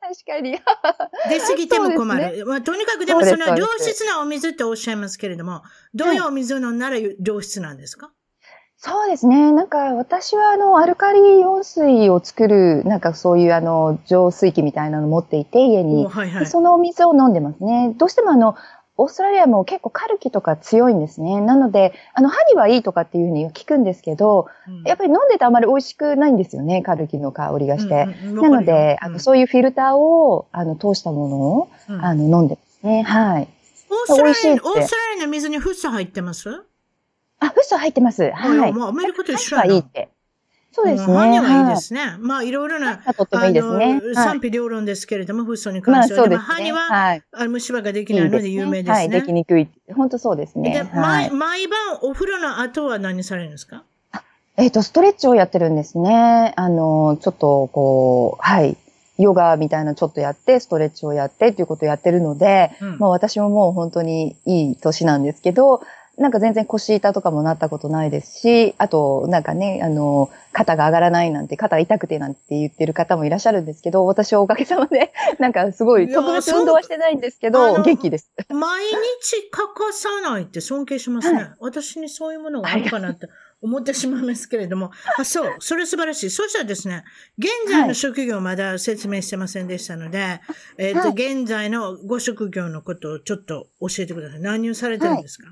[0.00, 0.52] 確かに。
[1.28, 2.46] 出過ぎても困る。
[2.46, 5.62] まあ、とにかくでもその良質なお水っておっしゃいますけれども、
[5.94, 8.10] どういうお水を飲んだら良質なんですか、
[8.82, 9.52] そうですね。
[9.52, 16.06] なんか私はあの、アルカリ温水を作る、なんかそういうあの、浄水器みたいなの持っていて、家おに。
[16.06, 16.40] はいはい。
[16.40, 17.94] でそのお水を飲んでますね。
[17.98, 18.56] どうしてもあの、
[19.00, 21.40] オーストラリアも結構カルキとか強いんですね。
[21.40, 28.08] なので、あの、歯にはいいとかっていうふうに聞くんですけど、うんやっぱり飲んでてあまり美味しくないんですよね、カルキの香りがして。
[28.24, 33.02] うんうんなので、あの、うんそういうフィルターを、あの、通したものを、うんあの、飲んでますね。
[33.02, 33.48] はい。
[33.88, 36.48] オーストラリア、オーストラリアの水にフッ素入ってます？
[37.40, 38.24] あ、フッ素入ってます。
[38.24, 38.32] は。
[38.32, 38.72] はいい。
[38.72, 39.68] もうアメリカと一緒歯やな。
[39.68, 40.08] がいいって。
[40.72, 41.12] そうですね。
[41.12, 42.16] ん歯にはいいはですね。
[42.20, 44.00] まあ、いろいろな、歯とってもいいですね。
[44.14, 46.28] 賛否両論ですけれども、フッ素にまあ関しては。
[46.28, 46.72] でもそうですね。
[46.72, 47.22] は、はい。
[47.32, 48.92] あの虫歯ができないので有名ですね。
[48.92, 49.68] はい、できにくい。
[49.94, 50.72] 本当そうですね。
[50.72, 51.30] で、は毎い。
[51.30, 53.82] 毎晩お風呂の後は何されるんですか？
[54.56, 56.52] えっ、と、ストレッチをやってるんですね。
[56.56, 58.76] あの、ちょっとこう、はい。
[59.18, 65.82] ヨガみたいなのちょっとやって、ストレッチをやってっていうことをやってるので、うんまあ私ももう本当にいい年なんですけど、
[66.20, 78.30] なんか全然腰痛とかもなったことないですし、あと、なんかね、あの、肩が上がらないなんて、肩が痛くてなんて言ってる方もいらっしゃるんですけど、私はおかげさまで、 なんかすごい特別運動はしてないんですけあど、の元気です。
[78.50, 81.38] 毎日欠かさないって尊敬しますね。
[81.38, 83.28] はい私にそういうものがあるかなって
[83.62, 84.90] 思ってしまいますけれども。
[85.18, 85.56] あ、そう。
[85.60, 86.30] それ素晴らしい。
[86.30, 87.04] そしたらですね、
[87.38, 90.40] 現在の職業まだ説明してませんでしたので、
[90.78, 94.40] えっ、と、はい現在のご職業のことをちょっと教えてください。
[94.40, 95.48] 何をされてるんですか、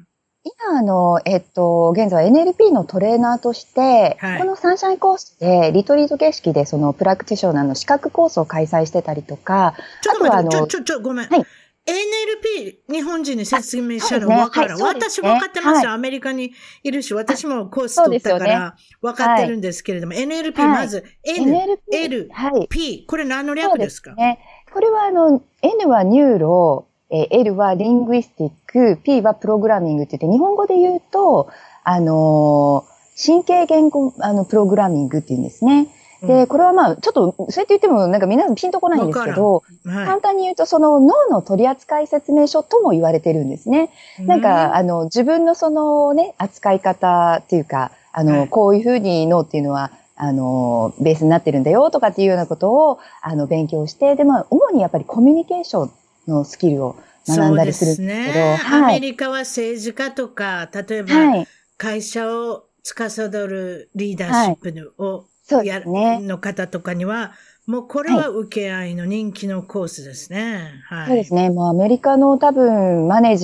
[0.48, 4.38] 今、あの、えっと、現在は NLP のトレーナーとして、はい。
[4.38, 11.28] このサンシャインコースで、リトリート形式で、そのプラクティショナーの資格コースを開催してたりとか、ちょっと待って、ちょ、ちょ、ちょ、ごめん。
[11.28, 11.46] はい。
[11.88, 14.36] NLP、日本人に説明したのあそうですね。
[14.36, 14.80] 分からん。
[14.80, 20.68] はい私分かってますよ、はアメリカにいるし、私もコース取ったから分かってるんですけれども、NLP、はい。
[20.68, 22.68] まず N、NLP、L、はい。
[22.68, 24.38] P、これ何の略でですかね。
[24.72, 31.48] これは、あの、N はニューロ、えー L はリングイスティック、P はプログラミングって言って、日本語で言うと、
[31.84, 35.88] あのー神経言語、あの、プログラミングって言うんですね。
[36.22, 43.90] で、これはまあ、ちょっと、そうやって言っても、なんか皆さんピンとこないんですけど、は簡単に言うと、その脳の取扱説明書とも言われてるんですね。
[44.18, 44.22] い。
[44.22, 55.92] なんか、あの、自分のそのね、扱い方っていうか、あの、はいこういうふうに脳っていうのは、あの、ベースになってるんだよとかっていうようなことを、あの、勉強して、で、まあ、主にやっぱりコミュニケーション
[56.28, 58.64] のスキルを学んだりするんですけど、そうですね。
[58.64, 58.94] アはい。
[58.94, 61.48] メリカは政治家とか、例えばはい。
[61.76, 66.18] 会社を司るリーダーシップをそうやる、ね。
[66.20, 67.34] の方とかには、
[67.66, 70.82] もうこれは受け合いの人気のコースですね。
[70.86, 71.08] はい。
[71.08, 71.50] そうですね。
[71.50, 73.36] もうアメリカの多分マネー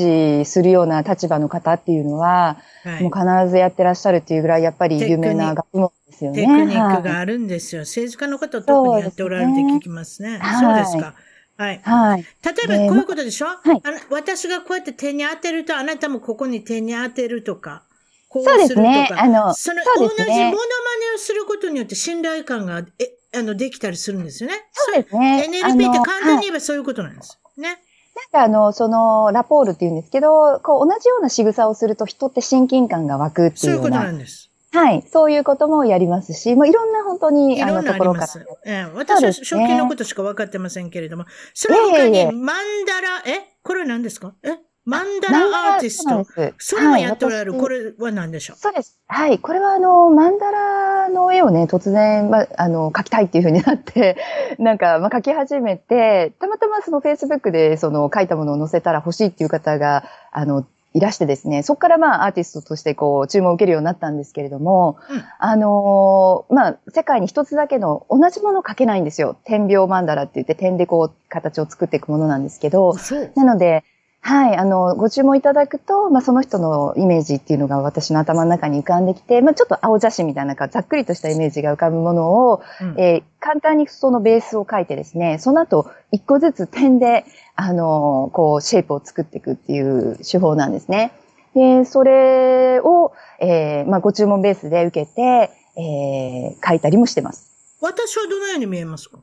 [0.43, 6.43] ジするような立場の方っていうのは、はいもう必ずやってらっしゃるっていうぐらいやっぱり有名な学問ですよね。
[6.43, 7.83] テクニックはいがあるんですよ。
[7.83, 10.39] 政治家の方特にやっておられるって聞きますね。
[10.41, 11.15] そそううですねですか。
[11.57, 11.81] はい。
[11.83, 12.23] はい。
[12.23, 17.85] 例えばねこういうことでしょ、いあの私がこうやって手に当てると、あなたもここに手に当てるとか、
[18.29, 18.95] こそうですね。
[18.95, 21.15] するとかあの、そのそう同じモノマネですね。
[21.15, 24.57] をすることによって信頼感がえあのできたりするんですよね。
[24.73, 25.47] そうですね。
[25.49, 27.39] NLP って簡単にはい言えばそういうことなんです。
[27.57, 27.79] ね。
[28.15, 34.51] なんかあの、その、ラポールって言うんですけど、こう、同じような仕草をすると人って親近感が湧くってそいううことないうような、んです。
[34.75, 38.27] はい、そういうこともやりますし、もういろんな本当に、あの、いろんなところから。
[38.67, 44.35] ええ、私はそうですね食器のことしか分かってませんけれども、その他にマンダラ、えこれは何ですか？
[44.43, 46.27] えマンダラアーティスト。
[46.59, 47.53] それもやっておられる。
[47.53, 48.57] はいこれは何でしょう？
[48.59, 49.01] そうです。
[49.09, 49.39] はい。
[49.39, 54.19] これはあの、マンダラの絵をね、突然、まあ、あの、描きたいっていう風になって、
[54.61, 69.37] なんか、まあ、描き始めて、たまたまその Facebook でその描いたものを載せたら欲しいっていう方が、あの、いらしてですね、そこからまあアーティストとしてこう注文を受けるようになったんですけれども、うんあのーまあ世界に一つだけの同じものを描けないんですよ。
[69.45, 72.95] 点描マンダラって言って点でこう形を作っていくものなんですけど。
[73.35, 73.83] なので、
[74.27, 91.13] はい、あの、ご注文いただくと、まあ、その人のイメージっていうのが私の頭の中に浮かんできて、まあ、ちょっと青写真みたいな、ざっくりとしたイメージが浮かぶものを、うんえー簡単にそのベースを描いてですね、その後、一個ずつ点で、あの、こう、シェイプを作っていくっていう手法なんですね。
[91.55, 97.51] で、それを、えーまあ、ご注文ベースで受けて、えー描いたりもしてます。
[97.83, 99.19] 私はどのように見えますか？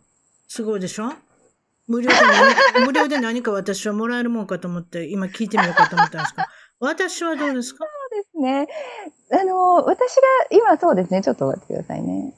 [0.47, 1.13] すごいでしょ？
[1.87, 6.47] 無料で何 無料で何か私はもらえるもんかと思って、今聞いてみようかと思ったんですが、
[6.79, 7.85] 私はどうですか？
[7.85, 8.67] そうですね。
[9.39, 10.21] あの、私が、
[10.51, 12.33] 今そうですね、ちょっと待ってくださいね。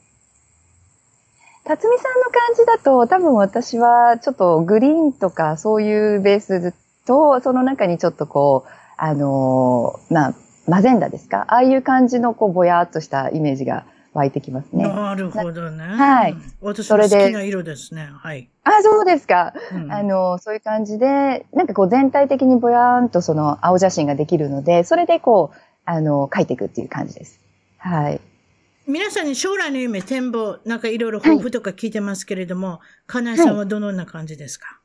[1.64, 6.74] 辰巳さんの感じだと、多分私はちょっとグリーンとかそういうベース
[7.06, 10.34] と、その中にちょっとこう、あのまあ、
[10.68, 11.46] マゼンダですか？
[11.48, 14.84] ああいう感じのこう、ぼやーっとしたイメージが湧いてきますね。
[14.84, 15.84] なるほどね。
[15.84, 18.08] はいうん私の好きな色ですね。
[18.12, 18.48] はい。
[18.62, 19.52] あ、そうですか。
[19.72, 27.40] うんあの、そういう感じで、なんかこう全体的にぼやーんとその青写真ができるので、それでこう、あの、描いていくっていう感じです。
[27.78, 28.20] はい。
[28.86, 34.78] 皆さんに将来の夢、展望、なんかいろいろ抱負とか聞いてますけれども、かなえさんはどのような感じですか、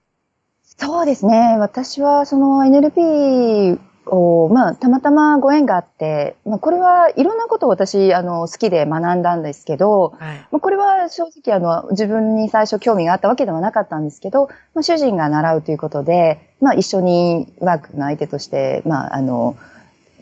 [0.63, 1.57] そうですね。
[1.59, 10.37] 私はその NLP を、まあ、たまたまご縁があって、まあ、これはいろんなことを私、あの、好きで学んだんですけど、はい。
[10.51, 19.55] まあ、これは正直あの、自分に最初興味があったわけではなかったんですけど、まあ、主人が習うということで、まあ、一緒にワークの相手として、まあ、あの、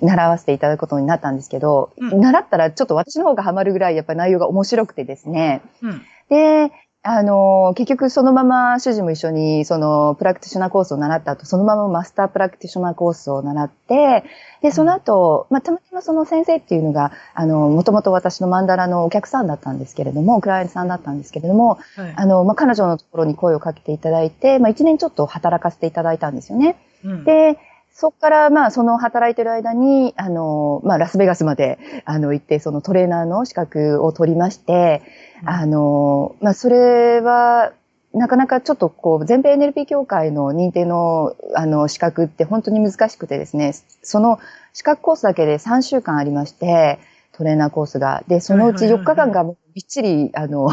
[0.02, 6.02] 習わせていただくことになったんですけど、うん習ったらちょっと私の方がハマるぐらいやっぱり内容が面白くてですね、うん。
[6.30, 6.72] で、
[7.10, 14.26] あの、結局そのまま主人も一緒にそのプラクティショナーコースを習った後、そのままマスタープラクティショナーコースを習って、
[14.62, 22.14] で、その後、まあ、たまたまその先生っていうのが、あの、もともと私のマンダラのお客さんだったんですけれども、クライアントさんだったんですけれども、はい。
[22.14, 26.76] あの、まあ、彼女のところに声をかけていただいて、まあ、一年ちょっと働かせていただいたんですよね。
[27.06, 27.58] うん、で、
[28.00, 35.02] そこから、まあ、その働いてる間に、あの、まあ、ラスベガスまで、あの、行って、そのトレーナーの資格を取りまして、
[35.46, 37.74] あの、まあ、それは、
[38.14, 43.74] なかなかちょっとこう、全米 NLP 協会の認定の、あの、資格って本当に難しくてですね、
[44.04, 44.38] その
[44.74, 47.00] 資格コースだけで3週間ありまして、
[47.32, 48.24] トレーナーコースが。
[48.28, 50.70] で、そのうち4日間がもうびっちり、あの、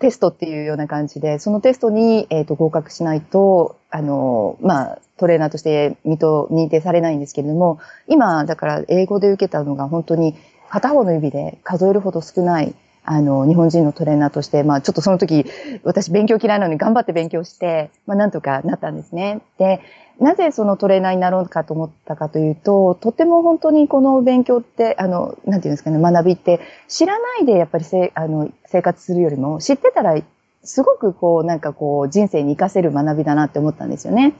[0.00, 10.36] テストっていうような感じで、そのテストに、えっ、と、合格しないと、あの、まあ、トレーナーとして認定されないんですけれども、今、だから英語で受けたのが本当に
[10.68, 15.46] 片方の指で数えるほど少ない、あの、日本人のトレーナーとして、まあ、ちょっとその時、
[15.84, 19.40] 私勉強嫌いなのに頑張って勉強して、まあ、なんとかなったんですね。
[19.58, 19.80] で、
[20.20, 30.16] なぜそのトレーナーになろうかと思ったかというと、とても本当にこの勉強って、あの、なんていうんですかね、学びって、知らないでやっぱりせあの生活するよりも、知ってたら、
[30.64, 34.34] すごくこう、なんかこう、人生に活かせる学びだなって思ったんですよね。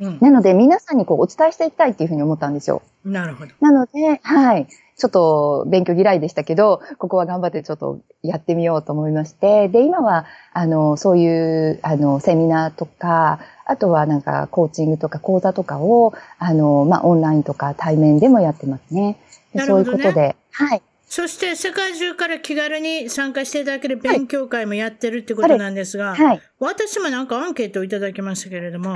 [0.00, 0.18] うん。
[0.20, 2.82] なので、皆さんにこう、お伝えしていきたいっていうふうに思ったんですよ。
[3.04, 3.52] なるほど。
[3.60, 4.66] なので、はい。
[4.98, 19.18] ちょっと勉強嫌いでしたけど、ここは頑張ってちょっとやってみようと思いまして、で、今は、あの、そういう、あの、セミナーとか、あとはなんか、コーチングとか講座とかを、あの、まあ、オンラインとか対面でもやってますね。
[19.54, 20.82] でそうなるほどねいうことで、はい。
[21.08, 26.42] そして世界中から気軽に参加していただける勉強会もやってるってことなんですが、はい。
[26.60, 28.94] 私もなんかアンケートをいただきましたけれども、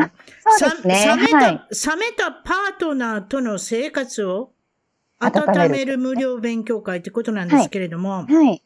[0.59, 0.97] そうね。
[0.97, 1.49] さ冷めた、はい。
[1.49, 4.53] 冷めたパートナーとの生活を
[5.21, 8.63] 温める無料勉強会ってことなんですけれども、はい。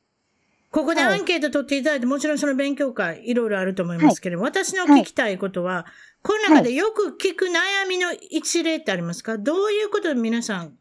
[0.73, 5.87] ここでアンケート取っていただいて、もちろんその勉強会、いろいろあると思いますけれども、私の聞きたいことは、
[6.23, 9.39] この中でよく聞く悩みの一例ってありますか？
[9.39, 10.73] どういうことで皆さん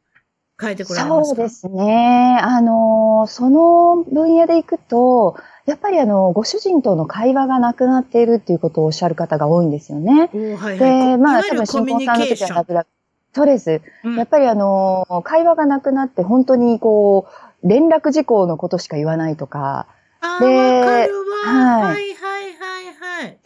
[0.59, 1.35] 書いてこられますか？
[1.35, 2.39] そうですね。
[2.41, 5.35] あの、その分野でいくと、
[5.65, 10.29] やっぱりあの、ご主人との会話がなくなっているっていうことをおっしゃる方が多いんですよね。
[10.33, 10.79] はいはい。
[10.79, 12.25] で、まあ、多分、新婚さんの。
[12.25, 12.87] 時はラブラブ。
[13.33, 13.81] そうです。
[14.03, 17.27] うんやっぱりあの、会話がなくなって、本当にこ
[17.63, 19.87] う、連絡事項のことしか言わないとか、
[20.21, 20.45] あで
[20.83, 21.13] かる
[21.45, 21.51] わ。
[21.51, 23.39] はいはいはいはいはい。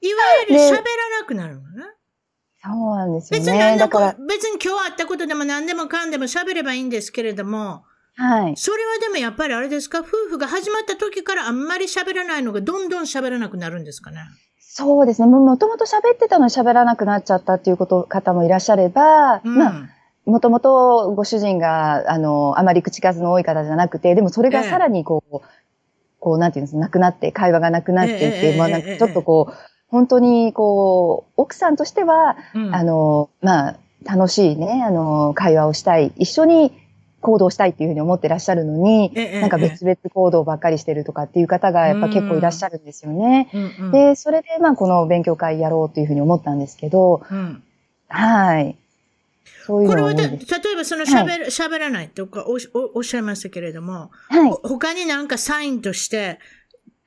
[0.00, 0.80] いわゆる 喋ら
[1.20, 1.84] なくなるのね。
[2.66, 7.84] そうなんですよ別に何別に今日あったことでも何でもかんでも喋ればいいんですけれども、
[8.16, 8.56] はい。
[8.56, 10.00] それはでもやっぱりあれですか？
[10.00, 14.20] 夫婦が始まった時からあんまり喋らないのがどんどん喋らなくなるんですかね？
[14.58, 15.28] そうですね。
[15.28, 19.56] ももともと喋ってたのに喋らなくなっちゃったっていうこと方もいらっしゃれば、うん。
[19.56, 19.88] まあ、
[20.26, 25.40] もともとご主人が、あの、あまり口数の多い方じゃなくて、でもそれがさらにこう、
[26.18, 29.54] こう、なんていうんですか、なくなって、会話がなくなっていって、ええええまあなんかちょっとこう、
[29.88, 36.72] 本当にこう、奥さんとしては、うんあの、まあ、楽しいね、あの、会話をしたい、一緒に
[37.20, 43.50] 行動したいっていうふうに思ってらっしゃるのに、ええなんか別々行動ばっかりしてるとかっていう方がやっぱ結構いらっしゃるんですよね。
[43.52, 47.62] うんうんで、それでまあこの勉強会やろうというふうに思ったんですけど、うん
[48.08, 48.76] はい。
[49.66, 50.12] そういうこれは。
[50.12, 54.50] 例えばその喋る、喋らないとかおしおおっしゃいましたけれども、はい。
[54.50, 56.38] ほ他になんかサインとして、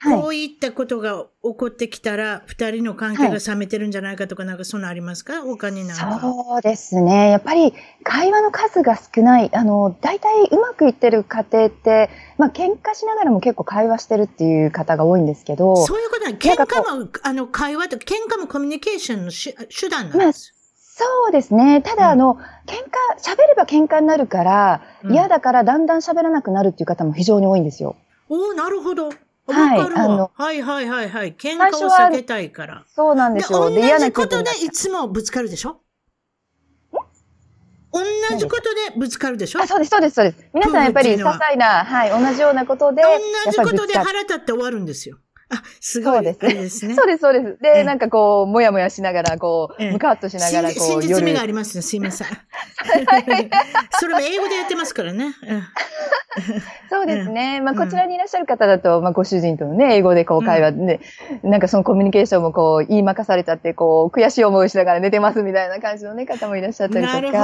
[0.02, 5.42] はいこういったことが起こってきたら、二人の関係が冷めてるんじゃないかとか、なんかそんなありますか？
[5.42, 6.20] 他になんか。
[6.22, 7.30] そうですね。
[7.32, 7.74] やっぱり
[8.04, 9.50] 会話の数が少ない。
[9.54, 20.54] あの、大体うまくいってる家庭って、まあ喧嘩しながらも結構会話してるっていう方が多いんですけど、そういうことは、喧嘩も、あの、会話と、喧嘩もコミュニケーションの手手段なんです。
[20.78, 21.82] そうですね。
[21.82, 22.36] ただ、あの、
[22.66, 27.98] 喧嘩、喋れば喧嘩になるから、うん嫌だからだんだん喋らなくなるっていう方も非常に多いんですよ。
[28.30, 29.10] おおなるほど。
[29.50, 30.32] わはいあの。
[30.34, 31.34] はいはいはいはい。
[31.34, 32.86] 喧嘩を避けたいから。
[32.88, 33.60] そうなんで、ですよ。
[33.60, 35.82] 同で、嫌なじことでいつもぶつかるでしょ？
[37.92, 38.04] 同
[38.38, 39.62] じことでぶつかるでしょ？
[39.62, 40.46] あ、そうです、そうです、そうです。
[40.54, 45.18] 皆さんやっぱり些細な、はい、同じようなことで、同じことで腹立って終わるんですよ。
[45.50, 46.24] あ、すごい。
[46.24, 46.96] ですね。
[46.96, 47.58] そうです、そうです。
[47.64, 51.82] ええで、なんかこう、もやもやしながら、こう、ええムカッとしながら、こう、真真実味夜がありますね。
[51.82, 52.28] すいません。
[54.00, 55.26] それも英語でやってますからね。
[55.26, 55.64] うん
[56.90, 57.60] そうですね。
[57.62, 61.00] まあ、うんこちらにいらっしゃる方だと、まあ、ご主人とのね、英語でこう会話で、
[61.44, 67.22] なんかそのコミュニケーションもこう、言いまかされちゃって、こう、悔しい思いをしながら寝てますみたいな感じのね、方もいらっしゃったりとか。
[67.22, 67.40] なるほど。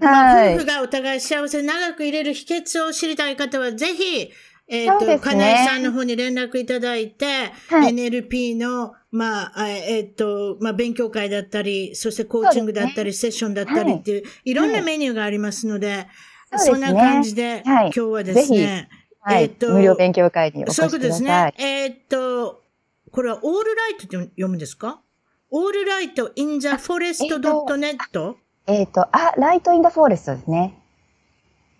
[0.00, 4.30] まあ、はい夫婦がお互い幸せに長く入れる秘訣を知りたい方は、ぜひ、
[4.68, 7.92] えっ、と、そうですねかなえさんの方に連絡いただいて、はい。
[7.92, 16.06] NLP の、まあ、えっ、と、まあ、勉強会だったり、そしてコーチングだったり、セッションだったりっていう、い、ろんなメニューがありますので、
[16.56, 17.86] そんな感じで、はい。
[17.86, 18.88] 今日はですね、
[19.20, 21.22] はい、えっと無料勉強会にそういうことです。
[21.22, 21.52] ね。
[21.58, 22.62] えーっと、
[23.10, 25.00] これはオールライトって読むんですか？
[25.50, 28.34] オールライト in the forest.net?
[28.66, 30.78] えっ、と、あ、ライトインダフォーレストですね。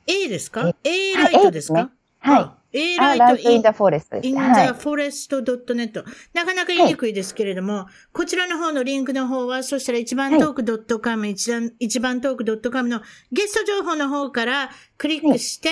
[0.07, 0.75] A ですか？
[0.85, 2.58] え ?A ライトですか、はい。
[2.75, 4.29] あ A あ、ライトライトイ in ンダフォーレストです。
[4.29, 4.67] in は the い。
[4.73, 6.05] forest.net。
[6.35, 10.55] なかなか言いにくいですけれども、こちらの方のリンクの方は、そしたら一番トー
[10.87, 13.01] ク .com、一番一番トーク .com の
[13.33, 15.69] ゲスト情報の方からクリックして、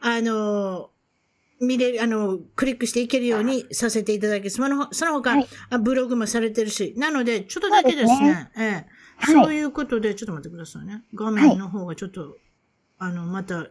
[0.00, 0.90] あの、
[1.60, 4.56] 見れる、あの、クリックしていけるようにさせていただきます。
[4.56, 8.86] その、その他、はいあブログもされてるし、なので、ちょっとだけですね、そうですええはい
[9.44, 11.02] そういうことで、ちょっと待ってくださいね。
[11.14, 12.36] 画面の方がちょっと、
[12.98, 13.66] あの、また、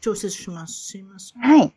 [0.00, 0.88] 調節します。
[0.88, 1.42] すいません。
[1.42, 1.72] はい。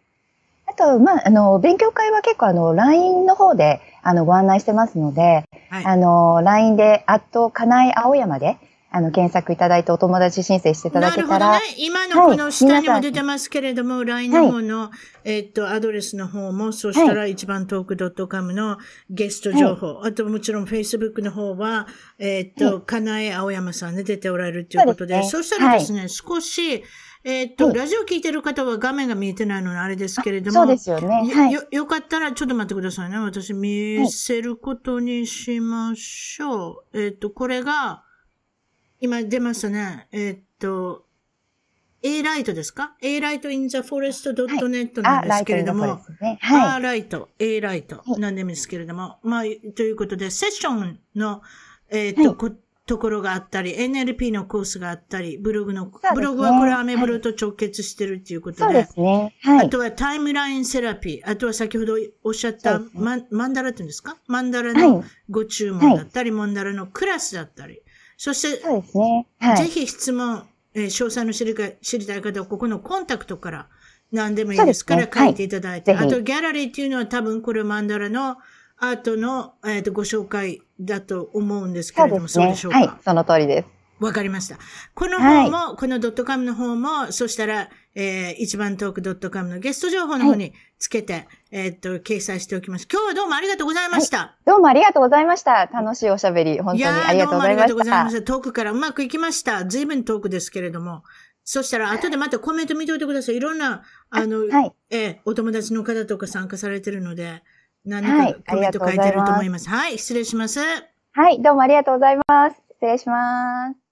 [0.65, 5.86] あと、まあ、あの、勉強会は結構、あの、LINE の方で、あの、ご案内してますので、はい。
[5.86, 8.57] あの、LINE で、あと、かなえ青山で、
[8.95, 11.76] あの、検索いただいてお友達申請していただけたら、なるほどね。
[11.80, 14.91] 今のこの下にも出てますけれども、LINE の方の、
[15.24, 18.78] えっと、アドレスの方も、そしたら一番トーク .com の
[19.09, 21.88] ゲスト情報、あともちろん Facebook の方は、
[22.19, 26.84] えっと、かなえ青山さんで出ておられるということで、そねしたらですね、少し、
[27.24, 31.32] えっと、はいラジオ聞いてる方は画面が見えてないのであれですけれども、そうですよね。
[31.34, 31.51] はい。
[31.51, 33.17] よ、よかったら、ちょっと待ってくださいね。
[33.17, 37.01] 私、見せることにしましょう。
[37.01, 38.03] えっ、と、これが、
[38.99, 40.07] 今出ましたね。
[40.11, 41.05] えっ、と、
[42.01, 46.39] A ライトですか ?A ライト in the forest.net なんですけれどもンダフォーレス、トですね。
[46.41, 49.43] はライト、A ライトはいなんですけれども、まあ、
[49.76, 51.41] ということで、セッションの、
[51.89, 52.51] えっ、と、はいこ
[52.86, 58.53] ところがあったり、NLP のコースがあったり、ブログの、すねブログはこれアメブロと直結してるっていうこい。
[58.53, 59.36] とで、そうですね。
[59.41, 59.65] はい。
[59.67, 61.29] あとはタイムラインセラピー。
[61.29, 64.17] あとは先ほどおっしゃったねマンマンダラって言うんですか？
[64.27, 65.03] マンダラはのい。
[65.29, 67.81] ご注文だったり、マンダラのクラスだったり。
[68.17, 69.27] そして、そうですね。
[69.39, 69.57] はい。
[69.57, 70.43] ぜひ質問、
[70.75, 73.67] えー詳細の知りか知りたい方はここのコンタクトから
[74.11, 75.93] 何でもいいですから書いていただいて。
[75.93, 78.38] はいあとギャラリーっていうのは多分これマンダラの
[78.89, 82.71] アートの、えーとご紹介だと思うんですけれども、そうねでしょう。
[82.71, 82.77] か？
[82.79, 82.89] はい。
[83.03, 83.67] その通りです。
[83.99, 84.57] わかりました。
[84.95, 92.88] この方も、このドットカムの方も、そしたら、えー、一番トークドットカムのゲスト情報の方につけて、えーっと、掲載しておきます。
[92.91, 94.36] 今日はどうもありがとうございました。
[94.45, 95.67] どうもありがとうございました。
[95.67, 97.91] 楽しいおしゃべり、本当にありがとうございまどうもありがとうごした。
[97.91, 98.21] ざいました。
[98.23, 99.63] 遠くからうまくいきました。
[99.65, 101.03] 随分遠くですけれども。
[101.45, 103.38] そしたら、後でまたコメント見ておいてください。
[103.38, 104.73] いろんな、あの、はい。
[104.89, 107.43] えーお友達の方とか参加されてるので、
[107.86, 109.69] 何はいかコメント書いてると思います。
[109.69, 110.59] はい、失礼します。
[111.11, 111.41] はい。
[111.41, 112.55] どうもありがとうございます。
[112.79, 113.82] 失礼します。